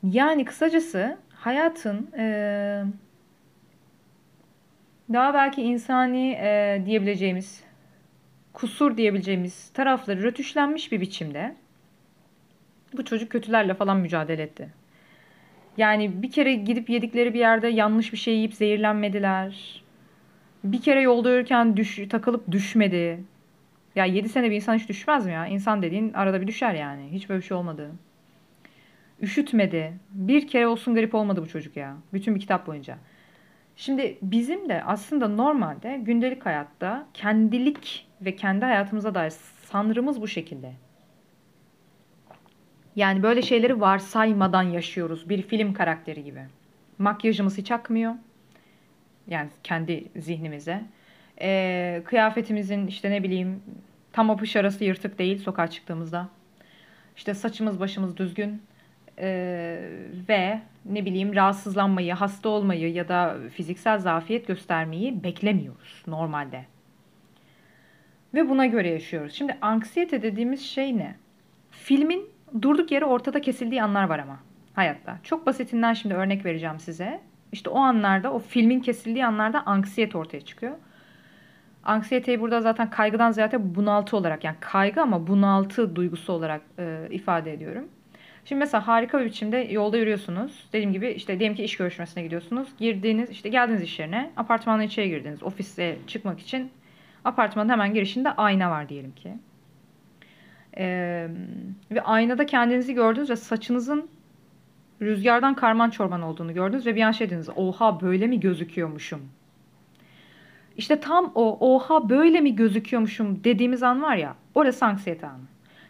Yani 0.04 0.46
kısacası 0.46 1.18
hayatın 1.30 2.12
e, 2.18 2.84
daha 5.14 5.34
belki 5.34 5.62
insani 5.62 6.32
e, 6.32 6.82
diyebileceğimiz 6.86 7.65
kusur 8.56 8.98
diyebileceğimiz 8.98 9.70
tarafları 9.70 10.24
rötuşlanmış 10.24 10.92
bir 10.92 11.02
biçimde 11.02 11.56
bu 12.98 13.06
çocuk 13.06 13.32
kötülerle 13.32 13.74
falan 13.74 13.98
mücadele 13.98 14.42
etti. 14.42 14.70
Yani 15.78 16.22
bir 16.22 16.32
kere 16.32 16.54
gidip 16.56 16.90
yedikleri 16.90 17.34
bir 17.34 17.40
yerde 17.40 17.68
yanlış 17.68 18.14
bir 18.14 18.18
şey 18.18 18.36
yiyip 18.36 18.54
zehirlenmediler. 18.54 19.84
Bir 20.64 20.82
kere 20.82 21.02
yolda 21.02 21.32
yürürken 21.32 21.78
düş, 21.78 22.00
takılıp 22.10 22.52
düşmedi. 22.52 23.24
Ya 23.96 24.06
7 24.06 24.30
sene 24.30 24.52
bir 24.52 24.56
insan 24.56 24.76
hiç 24.76 24.90
düşmez 24.90 25.26
mi 25.26 25.32
ya? 25.32 25.48
İnsan 25.48 25.82
dediğin 25.82 26.14
arada 26.14 26.42
bir 26.42 26.48
düşer 26.48 26.74
yani. 26.74 27.10
Hiç 27.12 27.30
böyle 27.30 27.42
bir 27.42 27.46
şey 27.46 27.58
olmadı. 27.58 27.92
Üşütmedi. 29.22 29.94
Bir 30.10 30.48
kere 30.48 30.68
olsun 30.68 30.96
garip 30.96 31.16
olmadı 31.16 31.42
bu 31.42 31.48
çocuk 31.48 31.78
ya. 31.78 31.98
Bütün 32.14 32.36
bir 32.36 32.40
kitap 32.40 32.68
boyunca. 32.68 32.98
Şimdi 33.76 34.18
bizim 34.22 34.70
de 34.70 34.84
aslında 34.84 35.28
normalde 35.28 35.98
gündelik 36.04 36.46
hayatta 36.46 37.08
kendilik 37.14 38.05
ve 38.22 38.36
kendi 38.36 38.66
hayatımıza 38.66 39.16
dair 39.16 39.34
sanrımız 39.64 40.22
bu 40.22 40.28
şekilde. 40.28 40.72
Yani 42.96 43.24
böyle 43.24 43.42
şeyleri 43.42 43.82
varsaymadan 43.82 44.64
yaşıyoruz. 44.64 45.30
Bir 45.30 45.42
film 45.42 45.74
karakteri 45.74 46.24
gibi. 46.24 46.46
Makyajımız 46.98 47.58
hiç 47.58 47.72
akmıyor. 47.72 48.14
Yani 49.28 49.50
kendi 49.64 50.06
zihnimize. 50.16 50.84
Ee, 51.42 52.02
kıyafetimizin 52.06 52.88
işte 52.88 53.12
ne 53.12 53.24
bileyim 53.24 53.64
tam 54.14 54.30
apış 54.30 54.56
arası 54.56 54.84
yırtık 54.84 55.20
değil 55.20 55.38
sokağa 55.38 55.68
çıktığımızda. 55.68 56.30
İşte 57.18 57.34
saçımız 57.34 57.80
başımız 57.80 58.18
düzgün. 58.18 58.62
Ee, 59.20 59.90
ve 60.30 60.62
ne 60.86 61.06
bileyim 61.06 61.36
rahatsızlanmayı, 61.36 62.14
hasta 62.14 62.50
olmayı 62.50 62.94
ya 62.94 63.08
da 63.08 63.38
fiziksel 63.54 64.00
zafiyet 64.00 64.48
göstermeyi 64.48 65.24
beklemiyoruz 65.24 66.04
normalde. 66.08 66.66
Ve 68.36 68.50
buna 68.50 68.66
göre 68.66 68.90
yaşıyoruz. 68.90 69.34
Şimdi 69.34 69.58
anksiyete 69.62 70.22
dediğimiz 70.22 70.62
şey 70.62 70.98
ne? 70.98 71.16
Filmin 71.72 72.30
durduk 72.62 72.92
yere 72.92 73.06
ortada 73.06 73.42
kesildiği 73.42 73.84
anlar 73.84 74.04
var 74.04 74.20
ama 74.20 74.40
hayatta. 74.74 75.20
Çok 75.24 75.46
basitinden 75.46 75.94
şimdi 75.94 76.16
örnek 76.16 76.46
vereceğim 76.46 76.80
size. 76.80 77.22
İşte 77.52 77.70
o 77.70 77.80
anlarda, 77.80 78.34
o 78.34 78.40
filmin 78.40 78.80
kesildiği 78.80 79.26
anlarda 79.26 79.66
anksiyete 79.66 80.18
ortaya 80.18 80.42
çıkıyor. 80.42 80.74
Anksiyeteyi 81.84 82.42
burada 82.42 82.62
zaten 82.62 82.90
kaygıdan 82.90 83.32
ziyade 83.32 83.76
bunaltı 83.76 84.18
olarak 84.18 84.44
yani 84.44 84.56
kaygı 84.60 85.02
ama 85.02 85.28
bunaltı 85.28 85.96
duygusu 85.96 86.34
olarak 86.34 86.62
e, 86.80 87.08
ifade 87.12 87.54
ediyorum. 87.54 87.90
Şimdi 88.46 88.60
mesela 88.60 88.88
harika 88.88 89.20
bir 89.20 89.26
biçimde 89.26 89.58
yolda 89.58 89.98
yürüyorsunuz. 89.98 90.70
Dediğim 90.74 90.94
gibi 90.94 91.10
işte 91.10 91.40
diyelim 91.40 91.58
ki 91.58 91.64
iş 91.64 91.78
görüşmesine 91.78 92.24
gidiyorsunuz. 92.24 92.68
Girdiğiniz 92.80 93.30
işte 93.30 93.50
geldiniz 93.50 93.82
iş 93.82 94.00
yerine 94.00 94.32
apartmanın 94.38 94.84
içeri 94.84 95.10
girdiniz. 95.10 95.44
Ofise 95.44 95.98
çıkmak 96.08 96.40
için 96.40 96.72
apartmanın 97.26 97.70
hemen 97.70 97.94
girişinde 97.94 98.32
ayna 98.32 98.72
var 98.72 98.90
diyelim 98.90 99.12
ki. 99.12 99.34
Ee, 100.78 101.28
ve 101.92 102.02
aynada 102.02 102.46
kendinizi 102.46 102.94
gördünüz 102.94 103.30
ve 103.30 103.36
saçınızın 103.36 104.10
rüzgardan 105.02 105.56
karman 105.56 105.90
çorman 105.90 106.22
olduğunu 106.22 106.54
gördünüz 106.54 106.86
ve 106.86 106.96
bir 106.96 107.02
an 107.02 107.12
şey 107.12 107.30
dediniz. 107.30 107.50
Oha 107.56 108.02
böyle 108.02 108.28
mi 108.28 108.40
gözüküyormuşum? 108.40 109.22
İşte 110.78 111.00
tam 111.00 111.32
o 111.36 111.76
oha 111.76 112.10
böyle 112.10 112.42
mi 112.42 112.56
gözüküyormuşum 112.56 113.44
dediğimiz 113.44 113.84
an 113.84 114.02
var 114.02 114.16
ya 114.16 114.36
orası 114.56 114.86
anksiyete 114.86 115.28
anı. 115.28 115.44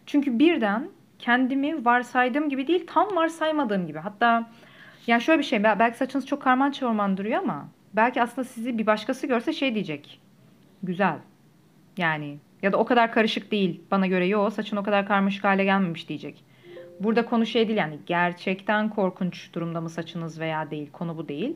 Çünkü 0.05 0.39
birden 0.39 0.87
kendimi 1.19 1.85
varsaydığım 1.85 2.49
gibi 2.49 2.67
değil 2.67 2.87
tam 2.87 3.15
varsaymadığım 3.15 3.87
gibi. 3.87 3.99
Hatta 3.99 4.49
yani 5.07 5.21
şöyle 5.21 5.39
bir 5.39 5.43
şey 5.43 5.63
belki 5.63 5.97
saçınız 5.97 6.25
çok 6.25 6.41
karman 6.41 6.71
çorman 6.71 7.17
duruyor 7.17 7.39
ama 7.39 7.67
belki 7.93 8.21
aslında 8.21 8.47
sizi 8.47 8.77
bir 8.77 8.85
başkası 8.85 9.27
görse 9.27 9.53
şey 9.53 9.73
diyecek. 9.73 10.24
Güzel. 10.85 11.17
Yani 11.97 12.37
ya 12.61 12.73
da 12.73 12.77
o 12.77 12.85
kadar 12.85 13.11
karışık 13.11 13.51
değil. 13.51 13.81
Bana 13.91 14.07
göre 14.07 14.27
yo 14.27 14.49
saçın 14.49 14.77
o 14.77 14.83
kadar 14.83 15.07
karmaşık 15.07 15.43
hale 15.43 15.63
gelmemiş 15.63 16.09
diyecek. 16.09 16.43
Burada 16.99 17.25
konu 17.25 17.45
şey 17.45 17.67
değil 17.67 17.77
yani 17.77 17.99
gerçekten 18.05 18.89
korkunç 18.89 19.53
durumda 19.53 19.81
mı 19.81 19.89
saçınız 19.89 20.39
veya 20.39 20.71
değil. 20.71 20.91
Konu 20.91 21.17
bu 21.17 21.27
değil. 21.27 21.55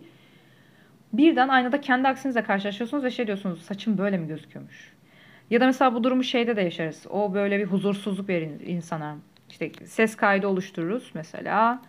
Birden 1.13 1.47
aynada 1.47 1.81
kendi 1.81 2.07
aksinizle 2.07 2.43
karşılaşıyorsunuz 2.43 3.03
ve 3.03 3.11
şey 3.11 3.27
diyorsunuz 3.27 3.61
saçım 3.61 3.97
böyle 3.97 4.17
mi 4.17 4.27
gözüküyormuş? 4.27 4.93
Ya 5.49 5.61
da 5.61 5.65
mesela 5.65 5.93
bu 5.93 6.03
durumu 6.03 6.23
şeyde 6.23 6.55
de 6.55 6.61
yaşarız. 6.61 7.05
O 7.09 7.33
böyle 7.33 7.59
bir 7.59 7.65
huzursuzluk 7.65 8.29
verir 8.29 8.67
insana. 8.67 9.17
İşte 9.49 9.71
ses 9.85 10.15
kaydı 10.15 10.47
oluştururuz 10.47 11.11
mesela. 11.13 11.81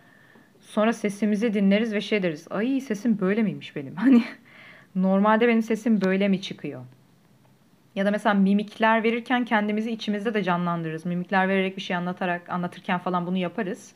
Sonra 0.59 0.93
sesimizi 0.93 1.53
dinleriz 1.53 1.93
ve 1.93 2.01
şey 2.01 2.23
deriz. 2.23 2.47
Ay 2.49 2.79
sesim 2.79 3.19
böyle 3.19 3.43
miymiş 3.43 3.75
benim? 3.75 3.95
Hani 4.01 4.23
normalde 4.95 5.47
benim 5.47 5.61
sesim 5.61 6.01
böyle 6.01 6.27
mi 6.27 6.41
çıkıyor? 6.41 6.81
Ya 7.95 8.05
da 8.05 8.11
mesela 8.11 8.33
mimikler 8.33 9.03
verirken 9.03 9.45
kendimizi 9.45 9.91
içimizde 9.91 10.33
de 10.33 10.43
canlandırırız. 10.43 11.05
Mimikler 11.05 11.49
vererek 11.49 11.77
bir 11.77 11.81
şey 11.81 11.95
anlatarak, 11.95 12.49
anlatırken 12.49 12.99
falan 12.99 13.27
bunu 13.27 13.37
yaparız. 13.37 13.91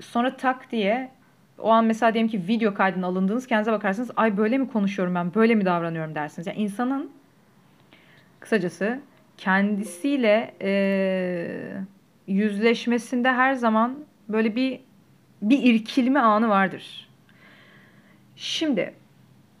Sonra 0.00 0.36
tak 0.36 0.72
diye 0.72 1.10
o 1.58 1.70
an 1.70 1.84
mesela 1.84 2.14
diyelim 2.14 2.30
ki 2.30 2.48
video 2.48 2.74
kaydına 2.74 3.06
alındığınız 3.06 3.46
kendinize 3.46 3.72
bakarsınız. 3.72 4.10
Ay 4.16 4.36
böyle 4.36 4.58
mi 4.58 4.68
konuşuyorum 4.68 5.14
ben, 5.14 5.34
böyle 5.34 5.54
mi 5.54 5.64
davranıyorum 5.64 6.14
dersiniz. 6.14 6.46
Yani 6.46 6.58
insanın 6.58 7.10
kısacası 8.40 9.00
kendisiyle 9.36 10.54
e, 10.62 11.82
yüzleşmesinde 12.26 13.32
her 13.32 13.54
zaman 13.54 13.98
böyle 14.28 14.56
bir 14.56 14.80
bir 15.42 15.62
irkilme 15.62 16.20
anı 16.20 16.48
vardır. 16.48 17.08
Şimdi 18.36 18.94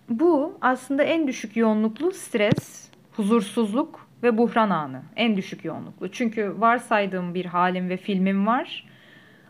bu 0.08 0.58
aslında 0.60 1.02
en 1.02 1.28
düşük 1.28 1.56
yoğunluklu 1.56 2.12
stres, 2.12 2.90
huzursuzluk 3.16 4.08
ve 4.22 4.38
buhran 4.38 4.70
anı. 4.70 5.02
En 5.16 5.36
düşük 5.36 5.64
yoğunluklu. 5.64 6.10
Çünkü 6.10 6.54
varsaydığım 6.60 7.34
bir 7.34 7.44
halim 7.44 7.88
ve 7.88 7.96
filmim 7.96 8.46
var. 8.46 8.86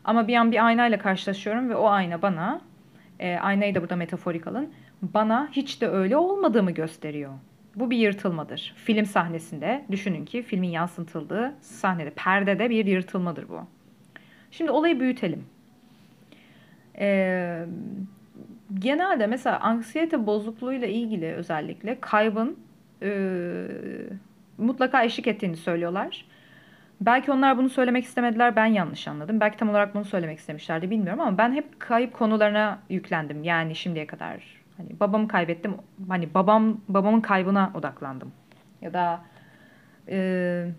Ama 0.04 0.28
bir 0.28 0.36
an 0.36 0.52
bir 0.52 0.66
aynayla 0.66 0.98
karşılaşıyorum 0.98 1.68
ve 1.68 1.76
o 1.76 1.86
ayna 1.86 2.22
bana, 2.22 2.60
e, 3.20 3.36
aynayı 3.36 3.74
da 3.74 3.80
burada 3.80 3.96
metaforik 3.96 4.46
alın, 4.46 4.72
bana 5.02 5.48
hiç 5.52 5.80
de 5.80 5.88
öyle 5.88 6.16
olmadığımı 6.16 6.70
gösteriyor. 6.70 7.32
Bu 7.76 7.90
bir 7.90 7.96
yırtılmadır. 7.96 8.74
Film 8.76 9.06
sahnesinde 9.06 9.84
düşünün 9.90 10.24
ki 10.24 10.42
filmin 10.42 10.68
yansıtıldığı 10.68 11.54
sahnede, 11.60 12.10
perdede 12.10 12.70
bir 12.70 12.86
yırtılmadır 12.86 13.48
bu. 13.48 13.60
Şimdi 14.50 14.70
olayı 14.70 15.00
büyütelim. 15.00 15.44
Ee, 16.98 17.66
genelde 18.74 19.26
mesela 19.26 19.60
anksiyete 19.60 20.26
bozukluğuyla 20.26 20.88
ilgili 20.88 21.32
özellikle 21.32 22.00
kaybın 22.00 22.58
e, 23.02 23.66
mutlaka 24.58 25.04
eşlik 25.04 25.26
ettiğini 25.26 25.56
söylüyorlar. 25.56 26.24
Belki 27.00 27.32
onlar 27.32 27.58
bunu 27.58 27.68
söylemek 27.68 28.04
istemediler, 28.04 28.56
ben 28.56 28.66
yanlış 28.66 29.08
anladım. 29.08 29.40
Belki 29.40 29.56
tam 29.56 29.70
olarak 29.70 29.94
bunu 29.94 30.04
söylemek 30.04 30.38
istemişlerdi 30.38 30.90
bilmiyorum 30.90 31.20
ama 31.20 31.38
ben 31.38 31.52
hep 31.52 31.80
kayıp 31.80 32.12
konularına 32.12 32.78
yüklendim. 32.90 33.44
Yani 33.44 33.74
şimdiye 33.74 34.06
kadar 34.06 34.42
hani 34.76 35.00
babamı 35.00 35.28
kaybettim. 35.28 35.74
Hani 36.08 36.34
babam 36.34 36.80
babamın 36.88 37.20
kaybına 37.20 37.72
odaklandım. 37.74 38.32
Ya 38.82 38.92
da 38.92 39.20
e, 40.08 40.16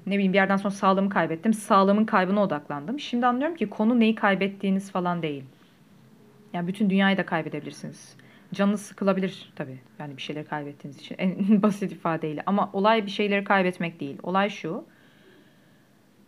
ne 0.07 0.13
bileyim 0.13 0.33
bir 0.33 0.37
yerden 0.37 0.57
sonra 0.57 0.71
sağlığımı 0.71 1.09
kaybettim. 1.09 1.53
Sağlığımın 1.53 2.05
kaybına 2.05 2.43
odaklandım. 2.43 2.99
Şimdi 2.99 3.25
anlıyorum 3.25 3.55
ki 3.55 3.69
konu 3.69 3.99
neyi 3.99 4.15
kaybettiğiniz 4.15 4.91
falan 4.91 5.21
değil. 5.21 5.43
Yani 6.53 6.67
bütün 6.67 6.89
dünyayı 6.89 7.17
da 7.17 7.25
kaybedebilirsiniz. 7.25 8.15
Canınız 8.53 8.81
sıkılabilir 8.81 9.53
tabii. 9.55 9.79
Yani 9.99 10.17
bir 10.17 10.21
şeyleri 10.21 10.45
kaybettiğiniz 10.45 10.99
için. 10.99 11.15
En 11.19 11.61
basit 11.61 11.91
ifadeyle. 11.91 12.43
Ama 12.45 12.69
olay 12.73 13.05
bir 13.05 13.11
şeyleri 13.11 13.43
kaybetmek 13.43 13.99
değil. 13.99 14.17
Olay 14.23 14.49
şu. 14.49 14.85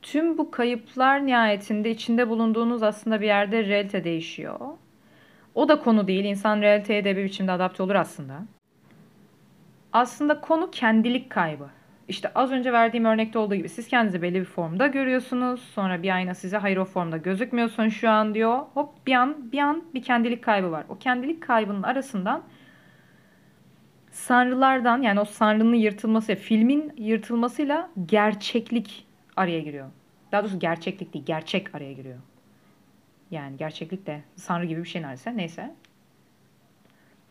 Tüm 0.01 0.37
bu 0.37 0.51
kayıplar 0.51 1.25
nihayetinde 1.25 1.91
içinde 1.91 2.29
bulunduğunuz 2.29 2.83
aslında 2.83 3.21
bir 3.21 3.25
yerde 3.25 3.65
realite 3.65 4.03
değişiyor. 4.03 4.59
O 5.55 5.69
da 5.69 5.79
konu 5.79 6.07
değil. 6.07 6.25
İnsan 6.25 6.61
realiteye 6.61 7.03
de 7.03 7.17
bir 7.17 7.23
biçimde 7.23 7.51
adapte 7.51 7.83
olur 7.83 7.95
aslında. 7.95 8.45
Aslında 9.93 10.41
konu 10.41 10.71
kendilik 10.71 11.29
kaybı. 11.29 11.69
İşte 12.09 12.31
az 12.35 12.51
önce 12.51 12.73
verdiğim 12.73 13.05
örnekte 13.05 13.39
olduğu 13.39 13.55
gibi 13.55 13.69
siz 13.69 13.87
kendinizi 13.87 14.21
belli 14.21 14.39
bir 14.39 14.45
formda 14.45 14.87
görüyorsunuz. 14.87 15.61
Sonra 15.61 16.03
bir 16.03 16.15
ayna 16.15 16.33
size 16.33 16.57
hayır 16.57 16.77
o 16.77 16.85
formda 16.85 17.17
gözükmüyorsun 17.17 17.89
şu 17.89 18.09
an 18.09 18.33
diyor. 18.33 18.59
Hop 18.73 19.07
bir 19.07 19.13
an 19.13 19.51
bir 19.51 19.59
an 19.59 19.83
bir 19.93 20.03
kendilik 20.03 20.43
kaybı 20.43 20.71
var. 20.71 20.85
O 20.89 20.97
kendilik 20.97 21.43
kaybının 21.43 21.83
arasından 21.83 22.43
sanrılardan 24.11 25.01
yani 25.01 25.19
o 25.19 25.25
sanrının 25.25 25.75
yırtılması, 25.75 26.35
filmin 26.35 26.93
yırtılmasıyla 26.97 27.89
gerçeklik 28.05 29.05
araya 29.35 29.59
giriyor. 29.59 29.87
Daha 30.31 30.43
doğrusu 30.43 30.59
gerçeklik 30.59 31.13
değil, 31.13 31.25
gerçek 31.25 31.75
araya 31.75 31.93
giriyor. 31.93 32.19
Yani 33.31 33.57
gerçeklik 33.57 34.07
de 34.07 34.21
sanrı 34.35 34.65
gibi 34.65 34.83
bir 34.83 34.89
şey 34.89 35.01
neredeyse. 35.01 35.37
Neyse. 35.37 35.75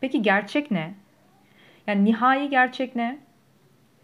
Peki 0.01 0.21
gerçek 0.21 0.71
ne? 0.71 0.93
Yani 1.87 2.05
nihai 2.05 2.49
gerçek 2.49 2.95
ne? 2.95 3.28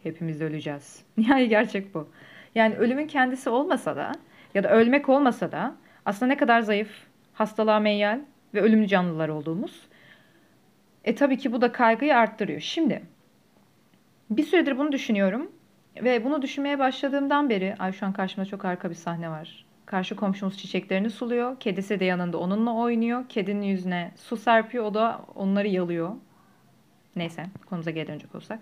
Hepimiz 0.06 0.42
öleceğiz. 0.42 1.04
Nihai 1.18 1.50
gerçek 1.50 1.94
bu. 1.94 2.10
Yani 2.56 2.76
ölümün 2.76 3.08
kendisi 3.08 3.50
olmasa 3.50 3.96
da 3.96 4.12
ya 4.54 4.64
da 4.64 4.70
ölmek 4.70 5.10
olmasa 5.10 5.52
da 5.52 5.76
aslında 6.06 6.32
ne 6.32 6.38
kadar 6.38 6.62
zayıf, 6.62 6.90
hastalığa 7.34 7.80
meyyal 7.80 8.20
ve 8.54 8.62
ölümlü 8.62 8.88
canlılar 8.88 9.30
olduğumuz. 9.30 9.88
E 11.04 11.16
tabii 11.16 11.38
ki 11.38 11.52
bu 11.52 11.62
da 11.62 11.72
kaygıyı 11.72 12.18
arttırıyor. 12.18 12.60
Şimdi 12.60 13.02
bir 14.30 14.44
süredir 14.44 14.78
bunu 14.78 14.92
düşünüyorum 14.92 15.52
ve 16.04 16.24
bunu 16.24 16.42
düşünmeye 16.42 16.80
başladığımdan 16.80 17.50
beri, 17.50 17.76
ay 17.80 17.92
şu 17.92 18.06
an 18.06 18.14
karşımda 18.14 18.46
çok 18.46 18.64
harika 18.64 18.90
bir 18.90 18.96
sahne 18.96 19.30
var. 19.30 19.66
Karşı 19.86 20.16
komşumuz 20.16 20.58
çiçeklerini 20.58 21.10
suluyor. 21.10 21.60
Kedisi 21.60 22.00
de 22.00 22.06
yanında 22.06 22.38
onunla 22.38 22.74
oynuyor. 22.74 23.30
Kedinin 23.30 23.62
yüzüne 23.62 24.12
su 24.16 24.38
serpiyor. 24.38 24.86
O 24.86 24.94
da 24.94 25.22
onları 25.36 25.68
yalıyor. 25.68 26.16
Neyse 27.16 27.46
konumuza 27.70 27.92
geri 27.92 28.08
dönecek 28.08 28.36
olsak. 28.36 28.60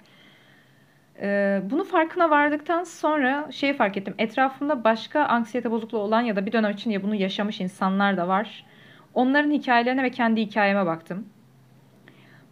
Ee, 1.21 1.61
bunu 1.69 1.83
farkına 1.83 2.29
vardıktan 2.29 2.83
sonra 2.83 3.51
şeyi 3.51 3.73
fark 3.73 3.97
ettim. 3.97 4.15
Etrafımda 4.17 4.83
başka 4.83 5.25
anksiyete 5.25 5.71
bozukluğu 5.71 5.99
olan 5.99 6.21
ya 6.21 6.35
da 6.35 6.45
bir 6.45 6.51
dönem 6.51 6.71
için 6.71 6.91
ya 6.91 7.03
bunu 7.03 7.15
yaşamış 7.15 7.61
insanlar 7.61 8.17
da 8.17 8.27
var. 8.27 8.65
Onların 9.13 9.51
hikayelerine 9.51 10.03
ve 10.03 10.11
kendi 10.11 10.41
hikayeme 10.41 10.85
baktım. 10.85 11.27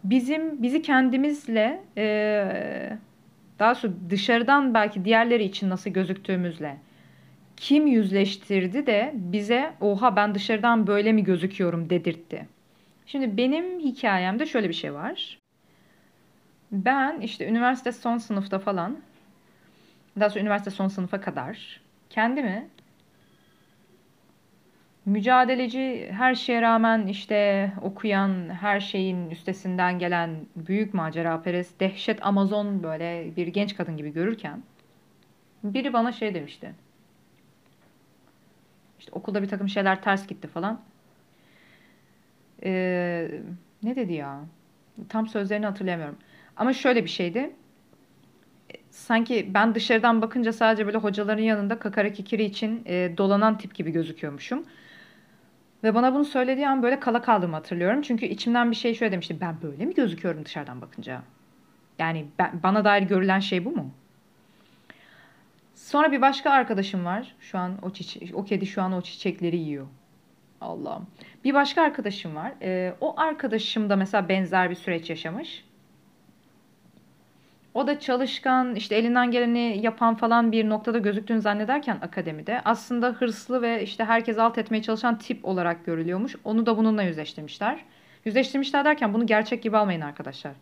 Bizim 0.04 0.62
bizi 0.62 0.82
kendimizle 0.82 1.82
e, 1.96 2.98
daha 3.58 3.74
sonra 3.74 3.92
dışarıdan 4.10 4.74
belki 4.74 5.04
diğerleri 5.04 5.44
için 5.44 5.70
nasıl 5.70 5.90
gözüktüğümüzle 5.90 6.76
kim 7.56 7.86
yüzleştirdi 7.86 8.86
de 8.86 9.12
bize 9.14 9.72
oha 9.80 10.16
ben 10.16 10.34
dışarıdan 10.34 10.86
böyle 10.86 11.12
mi 11.12 11.24
gözüküyorum 11.24 11.90
dedirtti. 11.90 12.46
Şimdi 13.06 13.36
benim 13.36 13.80
hikayemde 13.80 14.46
şöyle 14.46 14.68
bir 14.68 14.74
şey 14.74 14.94
var. 14.94 15.41
Ben 16.72 17.20
işte 17.20 17.48
üniversite 17.48 17.92
son 17.92 18.18
sınıfta 18.18 18.58
falan 18.58 18.96
daha 20.20 20.30
sonra 20.30 20.40
üniversite 20.40 20.70
son 20.70 20.88
sınıfa 20.88 21.20
kadar 21.20 21.80
kendimi 22.10 22.68
mücadeleci, 25.06 26.08
her 26.12 26.34
şeye 26.34 26.62
rağmen 26.62 27.06
işte 27.06 27.72
okuyan, 27.82 28.48
her 28.48 28.80
şeyin 28.80 29.30
üstesinden 29.30 29.98
gelen 29.98 30.36
büyük 30.56 30.94
macera 30.94 31.42
perest, 31.42 31.80
dehşet 31.80 32.26
Amazon 32.26 32.82
böyle 32.82 33.36
bir 33.36 33.46
genç 33.46 33.76
kadın 33.76 33.96
gibi 33.96 34.12
görürken 34.12 34.62
Biri 35.64 35.92
bana 35.92 36.12
şey 36.12 36.34
demişti. 36.34 36.74
İşte 38.98 39.12
okulda 39.12 39.42
bir 39.42 39.48
takım 39.48 39.68
şeyler 39.68 40.02
ters 40.02 40.26
gitti 40.26 40.48
falan. 40.48 40.80
Ee, 42.64 43.30
ne 43.82 43.96
dedi 43.96 44.12
ya? 44.12 44.40
Tam 45.08 45.28
sözlerini 45.28 45.66
hatırlayamıyorum. 45.66 46.18
Ama 46.56 46.72
şöyle 46.72 47.04
bir 47.04 47.10
şeydi. 47.10 47.50
Sanki 48.90 49.50
ben 49.54 49.74
dışarıdan 49.74 50.22
bakınca 50.22 50.52
sadece 50.52 50.86
böyle 50.86 50.98
hocaların 50.98 51.42
yanında 51.42 51.78
kakara 51.78 52.12
kikiri 52.12 52.44
için 52.44 52.82
e, 52.86 53.12
dolanan 53.16 53.58
tip 53.58 53.74
gibi 53.74 53.90
gözüküyormuşum. 53.90 54.64
Ve 55.84 55.94
bana 55.94 56.14
bunu 56.14 56.24
söylediği 56.24 56.68
an 56.68 56.82
böyle 56.82 57.00
kala 57.00 57.22
kaldığımı 57.22 57.56
hatırlıyorum. 57.56 58.02
Çünkü 58.02 58.26
içimden 58.26 58.70
bir 58.70 58.76
şey 58.76 58.94
şöyle 58.94 59.12
demişti. 59.12 59.36
Ben 59.40 59.56
böyle 59.62 59.86
mi 59.86 59.94
gözüküyorum 59.94 60.44
dışarıdan 60.44 60.80
bakınca? 60.80 61.22
Yani 61.98 62.26
ben, 62.38 62.60
bana 62.62 62.84
dair 62.84 63.02
görülen 63.02 63.40
şey 63.40 63.64
bu 63.64 63.70
mu? 63.70 63.90
Sonra 65.74 66.12
bir 66.12 66.20
başka 66.20 66.50
arkadaşım 66.50 67.04
var. 67.04 67.34
Şu 67.40 67.58
an 67.58 67.72
o 67.82 67.90
çiçek, 67.90 68.34
o 68.34 68.44
kedi 68.44 68.66
şu 68.66 68.82
an 68.82 68.92
o 68.92 69.00
çiçekleri 69.00 69.56
yiyor. 69.56 69.86
Allah'ım. 70.60 71.06
Bir 71.44 71.54
başka 71.54 71.82
arkadaşım 71.82 72.36
var. 72.36 72.52
Ee, 72.62 72.94
o 73.00 73.20
arkadaşım 73.20 73.90
da 73.90 73.96
mesela 73.96 74.28
benzer 74.28 74.70
bir 74.70 74.74
süreç 74.74 75.10
yaşamış. 75.10 75.64
O 77.74 77.86
da 77.86 78.00
çalışkan, 78.00 78.74
işte 78.74 78.94
elinden 78.94 79.30
geleni 79.30 79.78
yapan 79.82 80.14
falan 80.14 80.52
bir 80.52 80.68
noktada 80.68 80.98
gözüktüğünü 80.98 81.40
zannederken 81.40 81.98
akademide 82.02 82.60
aslında 82.64 83.08
hırslı 83.08 83.62
ve 83.62 83.82
işte 83.82 84.04
herkes 84.04 84.38
alt 84.38 84.58
etmeye 84.58 84.82
çalışan 84.82 85.18
tip 85.18 85.44
olarak 85.44 85.86
görülüyormuş. 85.86 86.36
Onu 86.44 86.66
da 86.66 86.76
bununla 86.76 87.02
yüzleştirmişler. 87.02 87.84
Yüzleştirmişler 88.24 88.84
derken 88.84 89.14
bunu 89.14 89.26
gerçek 89.26 89.62
gibi 89.62 89.76
almayın 89.76 90.00
arkadaşlar. 90.00 90.52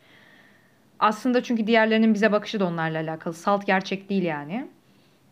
Aslında 0.98 1.42
çünkü 1.42 1.66
diğerlerinin 1.66 2.14
bize 2.14 2.32
bakışı 2.32 2.60
da 2.60 2.66
onlarla 2.66 2.98
alakalı. 2.98 3.34
Salt 3.34 3.66
gerçek 3.66 4.10
değil 4.10 4.22
yani. 4.22 4.66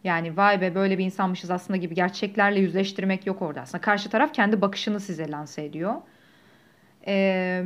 Yani 0.04 0.36
vay 0.36 0.60
be 0.60 0.74
böyle 0.74 0.98
bir 0.98 1.04
insanmışız 1.04 1.50
aslında 1.50 1.76
gibi 1.76 1.94
gerçeklerle 1.94 2.60
yüzleştirmek 2.60 3.26
yok 3.26 3.42
orada 3.42 3.60
aslında. 3.60 3.80
Karşı 3.80 4.10
taraf 4.10 4.34
kendi 4.34 4.60
bakışını 4.60 5.00
size 5.00 5.30
lanse 5.30 5.64
ediyor. 5.64 5.94
Ee, 7.06 7.64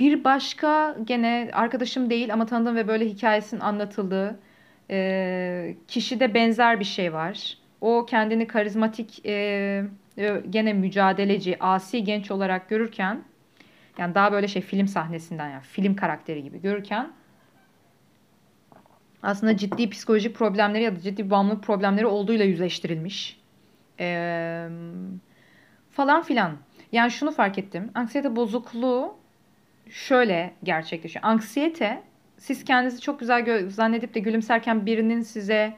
bir 0.00 0.24
başka 0.24 0.96
gene 1.04 1.50
arkadaşım 1.52 2.10
değil 2.10 2.32
ama 2.32 2.46
tanıdığım 2.46 2.76
ve 2.76 2.88
böyle 2.88 3.06
hikayesinin 3.06 3.60
anlatıldığı 3.60 4.38
e, 4.90 5.76
kişide 5.88 6.34
benzer 6.34 6.80
bir 6.80 6.84
şey 6.84 7.12
var. 7.12 7.58
O 7.80 8.06
kendini 8.06 8.46
karizmatik 8.46 9.26
e, 9.26 9.84
gene 10.50 10.72
mücadeleci, 10.72 11.56
asi 11.60 12.04
genç 12.04 12.30
olarak 12.30 12.68
görürken 12.68 13.22
yani 13.98 14.14
daha 14.14 14.32
böyle 14.32 14.48
şey 14.48 14.62
film 14.62 14.88
sahnesinden 14.88 15.48
yani 15.48 15.62
film 15.62 15.96
karakteri 15.96 16.42
gibi 16.42 16.60
görürken 16.60 17.12
aslında 19.22 19.56
ciddi 19.56 19.90
psikolojik 19.90 20.36
problemleri 20.36 20.82
ya 20.82 20.96
da 20.96 21.00
ciddi 21.00 21.30
bağımlılık 21.30 21.62
problemleri 21.62 22.06
olduğuyla 22.06 22.44
yüzleştirilmiş. 22.44 23.40
Ee, 24.00 24.68
falan 25.90 26.22
filan. 26.22 26.56
Yani 26.92 27.10
şunu 27.10 27.30
fark 27.30 27.58
ettim. 27.58 27.90
Anksiyete 27.94 28.36
bozukluğu 28.36 29.16
şöyle 29.92 30.54
gerçekleşiyor. 30.62 31.24
Anksiyete 31.24 32.02
siz 32.38 32.64
kendinizi 32.64 33.00
çok 33.00 33.20
güzel 33.20 33.70
zannedip 33.70 34.14
de 34.14 34.20
gülümserken 34.20 34.86
birinin 34.86 35.20
size 35.20 35.74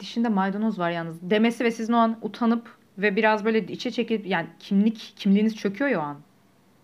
dişinde 0.00 0.28
maydanoz 0.28 0.78
var 0.78 0.90
yalnız 0.90 1.30
demesi 1.30 1.64
ve 1.64 1.70
sizin 1.70 1.92
o 1.92 1.96
an 1.96 2.18
utanıp 2.22 2.76
ve 2.98 3.16
biraz 3.16 3.44
böyle 3.44 3.66
içe 3.66 3.90
çekip 3.90 4.26
yani 4.26 4.46
kimlik 4.58 5.12
kimliğiniz 5.16 5.56
çöküyor 5.56 5.90
ya 5.90 6.00
o 6.00 6.02
an. 6.02 6.16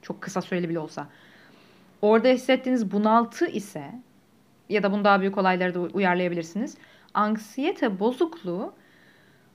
Çok 0.02 0.20
kısa 0.20 0.42
süreli 0.42 0.68
bile 0.68 0.78
olsa. 0.78 1.08
Orada 2.02 2.28
hissettiğiniz 2.28 2.92
bunaltı 2.92 3.46
ise 3.46 3.84
ya 4.68 4.82
da 4.82 4.92
bunu 4.92 5.04
daha 5.04 5.20
büyük 5.20 5.38
olaylara 5.38 5.74
da 5.74 5.80
uyarlayabilirsiniz. 5.80 6.76
Anksiyete 7.14 8.00
bozukluğu 8.00 8.72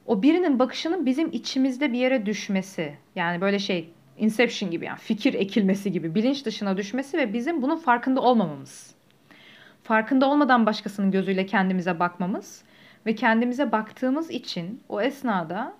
o 0.06 0.22
birinin 0.22 0.60
bakışının 0.60 1.06
bizim 1.06 1.32
içimizde 1.32 1.94
bir 1.94 1.98
yere 1.98 2.26
düşmesi. 2.26 2.98
Yani 3.16 3.42
böyle 3.42 3.60
şey 3.60 3.94
inception 4.18 4.72
gibi 4.72 4.86
yani 4.86 5.00
fikir 5.00 5.34
ekilmesi 5.34 5.92
gibi 5.92 6.16
bilinç 6.16 6.46
dışına 6.46 6.78
düşmesi 6.78 7.18
ve 7.18 7.34
bizim 7.34 7.62
bunun 7.62 7.78
farkında 7.78 8.22
olmamamız. 8.22 8.94
Farkında 9.84 10.30
olmadan 10.30 10.66
başkasının 10.66 11.12
gözüyle 11.12 11.46
kendimize 11.46 12.00
bakmamız 12.00 12.64
ve 13.06 13.16
kendimize 13.16 13.72
baktığımız 13.72 14.32
için 14.32 14.82
o 14.90 15.02
esnada 15.02 15.74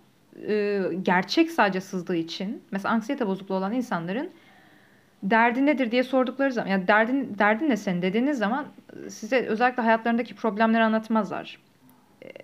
e, 0.48 0.82
gerçek 1.04 1.52
sadece 1.52 1.82
sızdığı 1.82 2.16
için 2.16 2.62
mesela 2.72 2.94
anksiyete 2.94 3.28
bozukluğu 3.28 3.56
olan 3.56 3.74
insanların 3.74 4.30
derdi 5.24 5.66
nedir 5.66 5.92
diye 5.92 6.04
sordukları 6.04 6.52
zaman 6.52 6.70
ya 6.70 6.88
derdin 6.88 7.36
derdin 7.40 7.70
ne 7.70 7.78
senin 7.78 8.02
dediğiniz 8.02 8.38
zaman 8.38 8.66
size 9.10 9.46
özellikle 9.46 9.84
hayatlarındaki 9.84 10.36
problemleri 10.36 10.84
anlatmazlar. 10.84 11.60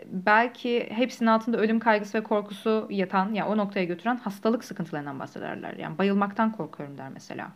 Belki 0.06 0.89
hepsinin 0.89 1.30
altında 1.30 1.58
ölüm 1.58 1.80
kaygısı 1.80 2.18
ve 2.18 2.24
korkusu 2.24 2.88
yatan 2.89 3.28
ya 3.28 3.36
yani 3.36 3.50
o 3.50 3.58
noktaya 3.58 3.86
götüren 3.86 4.18
hastalık 4.18 4.63
sıkıntılarından 4.63 5.20
bahsederler. 5.20 5.74
Yani 5.74 5.98
bayılmaktan 5.98 6.52
korkuyorum 6.52 6.98
der 6.98 7.10
mesela. 7.10 7.52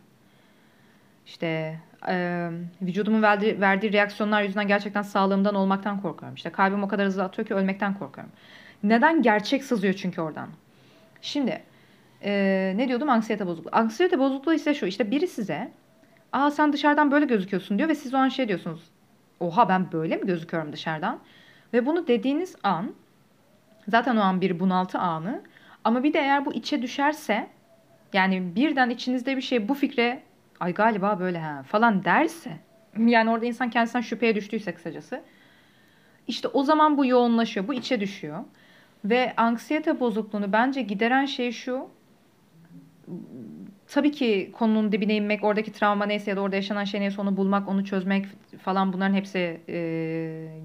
İşte 1.26 1.80
e, 2.08 2.48
vücudumun 2.82 3.22
verdiği, 3.22 3.60
verdiği 3.60 3.92
reaksiyonlar 3.92 4.42
yüzünden 4.42 4.68
gerçekten 4.68 5.02
sağlığımdan 5.02 5.54
olmaktan 5.54 6.02
korkuyorum. 6.02 6.34
İşte 6.34 6.50
kalbim 6.50 6.82
o 6.82 6.88
kadar 6.88 7.06
hızlı 7.06 7.24
atıyor 7.24 7.48
ki 7.48 7.54
ölmekten 7.54 7.98
korkuyorum. 7.98 8.32
Neden? 8.82 9.22
Gerçek 9.22 9.64
sızıyor 9.64 9.94
çünkü 9.94 10.20
oradan. 10.20 10.48
Şimdi 11.22 11.62
e, 12.22 12.72
ne 12.76 12.88
diyordum? 12.88 13.08
Anksiyete 13.08 13.46
bozukluğu. 13.46 13.70
Anksiyete 13.72 14.18
bozukluğu 14.18 14.54
ise 14.54 14.74
şu 14.74 14.86
işte 14.86 15.10
biri 15.10 15.26
size 15.26 15.72
aa 16.32 16.50
sen 16.50 16.72
dışarıdan 16.72 17.10
böyle 17.10 17.26
gözüküyorsun 17.26 17.78
diyor 17.78 17.88
ve 17.88 17.94
siz 17.94 18.14
o 18.14 18.16
an 18.16 18.28
şey 18.28 18.48
diyorsunuz. 18.48 18.90
Oha 19.40 19.68
ben 19.68 19.92
böyle 19.92 20.16
mi 20.16 20.26
gözüküyorum 20.26 20.72
dışarıdan? 20.72 21.20
Ve 21.74 21.86
bunu 21.86 22.06
dediğiniz 22.06 22.56
an 22.62 22.94
zaten 23.88 24.16
o 24.16 24.20
an 24.20 24.40
bir 24.40 24.60
bunaltı 24.60 24.98
anı. 24.98 25.42
Ama 25.84 26.02
bir 26.02 26.12
de 26.12 26.18
eğer 26.18 26.46
bu 26.46 26.54
içe 26.54 26.82
düşerse 26.82 27.48
yani 28.12 28.56
birden 28.56 28.90
içinizde 28.90 29.36
bir 29.36 29.42
şey 29.42 29.68
bu 29.68 29.74
fikre 29.74 30.22
ay 30.60 30.74
galiba 30.74 31.20
böyle 31.20 31.38
ha 31.38 31.62
falan 31.62 32.04
derse 32.04 32.50
yani 32.98 33.30
orada 33.30 33.46
insan 33.46 33.70
kendisinden 33.70 34.00
şüpheye 34.00 34.34
düştüyse 34.34 34.74
kısacası 34.74 35.22
işte 36.28 36.48
o 36.48 36.62
zaman 36.62 36.98
bu 36.98 37.06
yoğunlaşıyor 37.06 37.68
bu 37.68 37.74
içe 37.74 38.00
düşüyor. 38.00 38.44
Ve 39.04 39.34
anksiyete 39.36 40.00
bozukluğunu 40.00 40.52
bence 40.52 40.82
gideren 40.82 41.24
şey 41.24 41.52
şu 41.52 41.88
tabii 43.88 44.12
ki 44.12 44.50
konunun 44.52 44.92
dibine 44.92 45.16
inmek, 45.16 45.44
oradaki 45.44 45.72
travma 45.72 46.06
neyse 46.06 46.30
ya 46.30 46.36
da 46.36 46.40
orada 46.40 46.56
yaşanan 46.56 46.84
şey 46.84 47.00
neyse 47.00 47.20
onu 47.20 47.36
bulmak, 47.36 47.68
onu 47.68 47.84
çözmek 47.84 48.26
falan 48.62 48.92
bunların 48.92 49.14
hepsi 49.14 49.60
e, 49.68 49.76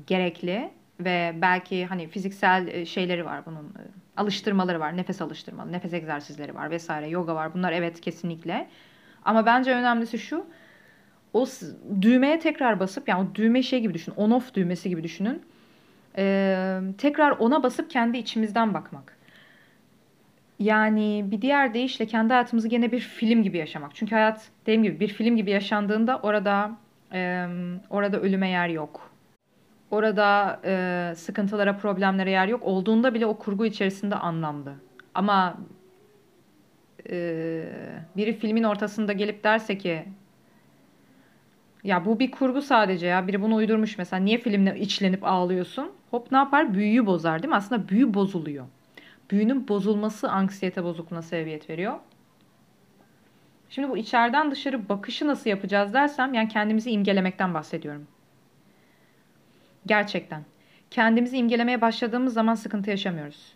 gerekli 0.07 0.69
ve 0.99 1.35
belki 1.41 1.85
hani 1.85 2.07
fiziksel 2.07 2.67
e, 2.67 2.85
şeyleri 2.85 3.25
var 3.25 3.45
bunun 3.45 3.63
e, 3.63 3.83
alıştırmaları 4.17 4.79
var, 4.79 4.97
nefes 4.97 5.21
alıştırmalı, 5.21 5.71
nefes 5.71 5.93
egzersizleri 5.93 6.55
var 6.55 6.71
vesaire, 6.71 7.09
yoga 7.09 7.35
var. 7.35 7.53
Bunlar 7.53 7.71
evet 7.71 8.01
kesinlikle. 8.01 8.67
Ama 9.25 9.45
bence 9.45 9.75
önemlisi 9.75 10.19
şu. 10.19 10.45
O 11.33 11.45
düğmeye 12.01 12.39
tekrar 12.39 12.79
basıp 12.79 13.07
yani 13.07 13.29
o 13.31 13.35
düğme 13.35 13.63
şey 13.63 13.81
gibi 13.81 13.93
düşün, 13.93 14.13
on 14.17 14.31
off 14.31 14.53
düğmesi 14.53 14.89
gibi 14.89 15.03
düşünün. 15.03 15.41
Ee, 16.17 16.79
tekrar 16.97 17.31
ona 17.31 17.63
basıp 17.63 17.89
kendi 17.89 18.17
içimizden 18.17 18.73
bakmak. 18.73 19.17
Yani 20.59 21.25
bir 21.27 21.41
diğer 21.41 21.73
deyişle 21.73 22.05
kendi 22.07 22.33
hayatımızı 22.33 22.67
gene 22.67 22.91
bir 22.91 22.99
film 22.99 23.43
gibi 23.43 23.57
yaşamak. 23.57 23.95
Çünkü 23.95 24.15
hayat 24.15 24.49
dediğim 24.61 24.83
gibi 24.83 24.99
bir 24.99 25.07
film 25.07 25.35
gibi 25.35 25.51
yaşandığında 25.51 26.19
orada 26.19 26.71
e, 27.13 27.47
orada 27.89 28.19
ölüme 28.19 28.49
yer 28.49 28.67
yok. 28.67 29.08
Orada 29.91 30.59
e, 30.65 31.13
sıkıntılara, 31.15 31.77
problemlere 31.77 32.31
yer 32.31 32.47
yok. 32.47 32.63
Olduğunda 32.63 33.13
bile 33.13 33.25
o 33.25 33.37
kurgu 33.37 33.65
içerisinde 33.65 34.15
anlamlı. 34.15 34.73
Ama 35.15 35.57
e, 37.09 37.65
biri 38.17 38.33
filmin 38.33 38.63
ortasında 38.63 39.13
gelip 39.13 39.43
derse 39.43 39.77
ki 39.77 40.05
ya 41.83 42.05
bu 42.05 42.19
bir 42.19 42.31
kurgu 42.31 42.61
sadece 42.61 43.07
ya. 43.07 43.27
Biri 43.27 43.41
bunu 43.41 43.55
uydurmuş 43.55 43.97
mesela. 43.97 44.23
Niye 44.23 44.37
filmle 44.37 44.79
içlenip 44.79 45.23
ağlıyorsun? 45.23 45.91
Hop 46.11 46.31
ne 46.31 46.37
yapar? 46.37 46.73
Büyüyü 46.73 47.05
bozar 47.05 47.43
değil 47.43 47.49
mi? 47.49 47.55
Aslında 47.55 47.89
büyü 47.89 48.13
bozuluyor 48.13 48.65
büyünün 49.31 49.67
bozulması 49.67 50.29
anksiyete 50.29 50.83
bozukluğuna 50.83 51.21
sebebiyet 51.21 51.69
veriyor. 51.69 51.99
Şimdi 53.69 53.89
bu 53.89 53.97
içeriden 53.97 54.51
dışarı 54.51 54.89
bakışı 54.89 55.27
nasıl 55.27 55.49
yapacağız 55.49 55.93
dersem 55.93 56.33
yani 56.33 56.47
kendimizi 56.47 56.91
imgelemekten 56.91 57.53
bahsediyorum. 57.53 58.07
Gerçekten. 59.89 60.43
Kendimizi 60.91 61.37
imgelemeye 61.37 61.81
başladığımız 61.81 62.33
zaman 62.33 62.55
sıkıntı 62.55 62.89
yaşamıyoruz. 62.89 63.55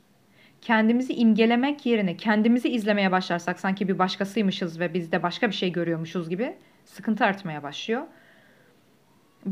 Kendimizi 0.62 1.14
imgelemek 1.14 1.86
yerine 1.86 2.18
kendimizi 2.18 2.70
izlemeye 2.70 3.12
başlarsak 3.12 3.60
sanki 3.60 3.88
bir 3.88 4.00
başkasıymışız 4.00 4.80
ve 4.80 4.94
biz 4.94 5.12
de 5.12 5.24
başka 5.24 5.48
bir 5.48 5.56
şey 5.56 5.72
görüyormuşuz 5.72 6.30
gibi 6.30 6.56
sıkıntı 6.86 7.26
artmaya 7.26 7.64
başlıyor. 7.64 8.02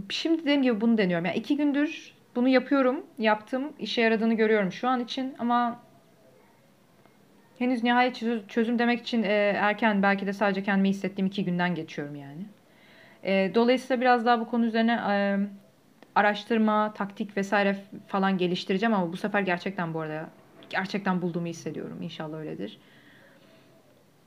Şimdi 0.09 0.41
dediğim 0.41 0.61
gibi 0.61 0.81
bunu 0.81 0.97
deniyorum. 0.97 1.25
Yani 1.25 1.37
iki 1.37 1.57
gündür 1.57 2.13
bunu 2.35 2.47
yapıyorum. 2.47 3.05
Yaptım. 3.17 3.73
işe 3.79 4.01
yaradığını 4.01 4.33
görüyorum 4.33 4.71
şu 4.71 4.87
an 4.87 4.99
için 4.99 5.35
ama 5.39 5.79
Henüz 7.59 7.83
nihayet 7.83 8.23
çözüm 8.47 8.79
demek 8.79 9.01
için 9.01 9.23
e, 9.23 9.53
erken 9.57 10.03
belki 10.03 10.27
de 10.27 10.33
sadece 10.33 10.63
kendimi 10.63 10.89
hissettiğim 10.89 11.27
iki 11.27 11.45
günden 11.45 11.75
geçiyorum 11.75 12.15
yani. 12.15 12.45
E, 13.23 13.55
dolayısıyla 13.55 14.01
biraz 14.01 14.25
daha 14.25 14.39
bu 14.39 14.49
konu 14.49 14.65
üzerine 14.65 14.99
e, 15.09 15.37
araştırma, 16.15 16.93
taktik 16.93 17.37
vesaire 17.37 17.77
falan 18.07 18.37
geliştireceğim 18.37 18.93
ama 18.93 19.11
bu 19.11 19.17
sefer 19.17 19.41
gerçekten 19.41 19.93
bu 19.93 19.99
arada 19.99 20.29
gerçekten 20.69 21.21
bulduğumu 21.21 21.47
hissediyorum. 21.47 22.01
İnşallah 22.01 22.37
öyledir. 22.37 22.79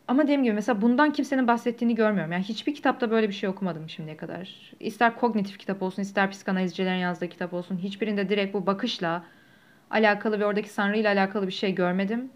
Ama 0.08 0.22
dediğim 0.22 0.44
gibi 0.44 0.52
mesela 0.52 0.82
bundan 0.82 1.12
kimsenin 1.12 1.48
bahsettiğini 1.48 1.94
görmüyorum. 1.94 2.32
Yani 2.32 2.44
hiçbir 2.44 2.74
kitapta 2.74 3.10
böyle 3.10 3.28
bir 3.28 3.34
şey 3.34 3.48
okumadım 3.48 3.88
şimdiye 3.88 4.16
kadar. 4.16 4.72
İster 4.80 5.16
kognitif 5.16 5.58
kitap 5.58 5.82
olsun, 5.82 6.02
ister 6.02 6.30
psikanalizcilerin 6.30 6.98
yazdığı 6.98 7.28
kitap 7.28 7.54
olsun. 7.54 7.76
Hiçbirinde 7.76 8.28
direkt 8.28 8.54
bu 8.54 8.66
bakışla 8.66 9.24
alakalı 9.90 10.40
ve 10.40 10.46
oradaki 10.46 10.68
sanrı 10.68 10.96
ile 10.96 11.08
alakalı 11.08 11.46
bir 11.46 11.52
şey 11.52 11.74
görmedim. 11.74 12.30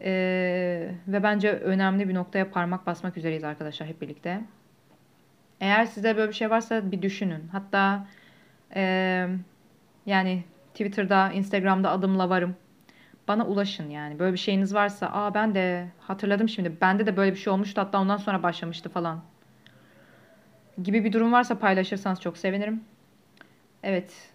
Ee, 0.00 0.90
ve 1.08 1.22
bence 1.22 1.52
önemli 1.52 2.08
bir 2.08 2.14
noktaya 2.14 2.50
parmak 2.50 2.86
basmak 2.86 3.16
üzereyiz 3.16 3.44
arkadaşlar 3.44 3.88
hep 3.88 4.00
birlikte. 4.00 4.40
Eğer 5.60 5.84
sizde 5.84 6.16
böyle 6.16 6.28
bir 6.28 6.34
şey 6.34 6.50
varsa 6.50 6.92
bir 6.92 7.02
düşünün. 7.02 7.48
Hatta 7.52 8.06
e, 8.74 9.28
yani 10.06 10.44
Twitter'da, 10.70 11.32
Instagram'da 11.32 11.90
adımla 11.90 12.30
varım. 12.30 12.56
Bana 13.28 13.46
ulaşın 13.46 13.90
yani. 13.90 14.18
Böyle 14.18 14.32
bir 14.32 14.38
şeyiniz 14.38 14.74
varsa, 14.74 15.06
aa 15.12 15.34
ben 15.34 15.54
de 15.54 15.88
hatırladım 16.00 16.48
şimdi. 16.48 16.80
Bende 16.80 17.06
de 17.06 17.16
böyle 17.16 17.32
bir 17.32 17.38
şey 17.38 17.52
olmuştu 17.52 17.80
hatta 17.80 18.00
ondan 18.00 18.16
sonra 18.16 18.42
başlamıştı 18.42 18.88
falan. 18.88 19.22
Gibi 20.82 21.04
bir 21.04 21.12
durum 21.12 21.32
varsa 21.32 21.58
paylaşırsanız 21.58 22.20
çok 22.20 22.38
sevinirim. 22.38 22.84
Evet, 23.82 24.30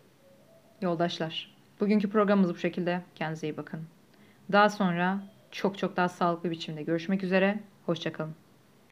yoldaşlar. 0.81 1.55
Bugünkü 1.79 2.09
programımız 2.09 2.53
bu 2.53 2.57
şekilde. 2.57 3.01
Kendinize 3.15 3.47
iyi 3.47 3.57
bakın. 3.57 3.81
Daha 4.51 4.69
sonra 4.69 5.19
çok 5.51 5.77
çok 5.77 5.97
daha 5.97 6.09
sağlıklı 6.09 6.51
biçimde 6.51 6.83
görüşmek 6.83 7.23
üzere. 7.23 7.59
Hoşçakalın. 7.85 8.35